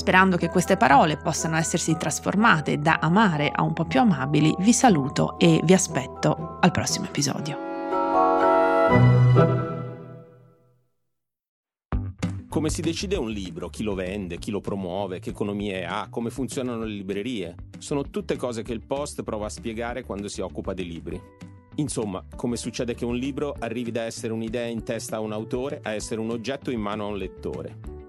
Sperando 0.00 0.38
che 0.38 0.48
queste 0.48 0.78
parole 0.78 1.18
possano 1.18 1.56
essersi 1.56 1.94
trasformate 1.94 2.78
da 2.78 3.00
amare 3.02 3.50
a 3.54 3.60
un 3.60 3.74
po' 3.74 3.84
più 3.84 4.00
amabili, 4.00 4.54
vi 4.60 4.72
saluto 4.72 5.38
e 5.38 5.60
vi 5.62 5.74
aspetto 5.74 6.56
al 6.58 6.70
prossimo 6.70 7.04
episodio. 7.04 7.58
Come 12.48 12.70
si 12.70 12.80
decide 12.80 13.16
un 13.16 13.28
libro, 13.28 13.68
chi 13.68 13.82
lo 13.82 13.94
vende, 13.94 14.38
chi 14.38 14.50
lo 14.50 14.62
promuove, 14.62 15.18
che 15.18 15.28
economie 15.28 15.84
ha, 15.84 16.08
come 16.08 16.30
funzionano 16.30 16.84
le 16.84 16.94
librerie, 16.94 17.54
sono 17.76 18.08
tutte 18.08 18.36
cose 18.36 18.62
che 18.62 18.72
il 18.72 18.80
Post 18.80 19.22
prova 19.22 19.46
a 19.46 19.50
spiegare 19.50 20.02
quando 20.02 20.28
si 20.28 20.40
occupa 20.40 20.72
dei 20.72 20.86
libri. 20.86 21.20
Insomma, 21.74 22.24
come 22.36 22.56
succede 22.56 22.94
che 22.94 23.04
un 23.04 23.16
libro 23.16 23.54
arrivi 23.58 23.90
da 23.90 24.04
essere 24.04 24.32
un'idea 24.32 24.64
in 24.64 24.82
testa 24.82 25.16
a 25.16 25.20
un 25.20 25.32
autore 25.32 25.80
a 25.82 25.92
essere 25.92 26.22
un 26.22 26.30
oggetto 26.30 26.70
in 26.70 26.80
mano 26.80 27.04
a 27.04 27.08
un 27.08 27.18
lettore. 27.18 27.99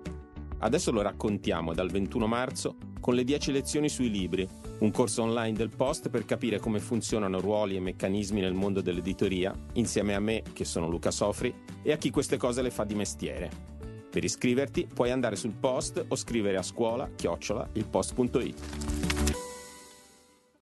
Adesso 0.63 0.91
lo 0.91 1.01
raccontiamo 1.01 1.73
dal 1.73 1.89
21 1.89 2.27
marzo 2.27 2.75
con 2.99 3.15
le 3.15 3.23
10 3.23 3.51
lezioni 3.51 3.89
sui 3.89 4.11
libri, 4.11 4.47
un 4.79 4.91
corso 4.91 5.23
online 5.23 5.57
del 5.57 5.71
Post 5.75 6.09
per 6.09 6.23
capire 6.23 6.59
come 6.59 6.79
funzionano 6.79 7.39
ruoli 7.39 7.75
e 7.75 7.79
meccanismi 7.79 8.41
nel 8.41 8.53
mondo 8.53 8.79
dell'editoria, 8.81 9.55
insieme 9.73 10.13
a 10.13 10.19
me, 10.19 10.43
che 10.53 10.63
sono 10.63 10.87
Luca 10.87 11.09
Sofri, 11.09 11.51
e 11.81 11.91
a 11.91 11.97
chi 11.97 12.11
queste 12.11 12.37
cose 12.37 12.61
le 12.61 12.69
fa 12.69 12.83
di 12.83 12.93
mestiere. 12.93 13.49
Per 14.11 14.23
iscriverti 14.23 14.87
puoi 14.93 15.09
andare 15.09 15.35
sul 15.35 15.53
post 15.53 16.05
o 16.07 16.15
scrivere 16.15 16.57
a 16.57 16.63
scuola 16.63 17.09
chiocciola 17.15 17.69
ilpost.it. 17.73 19.50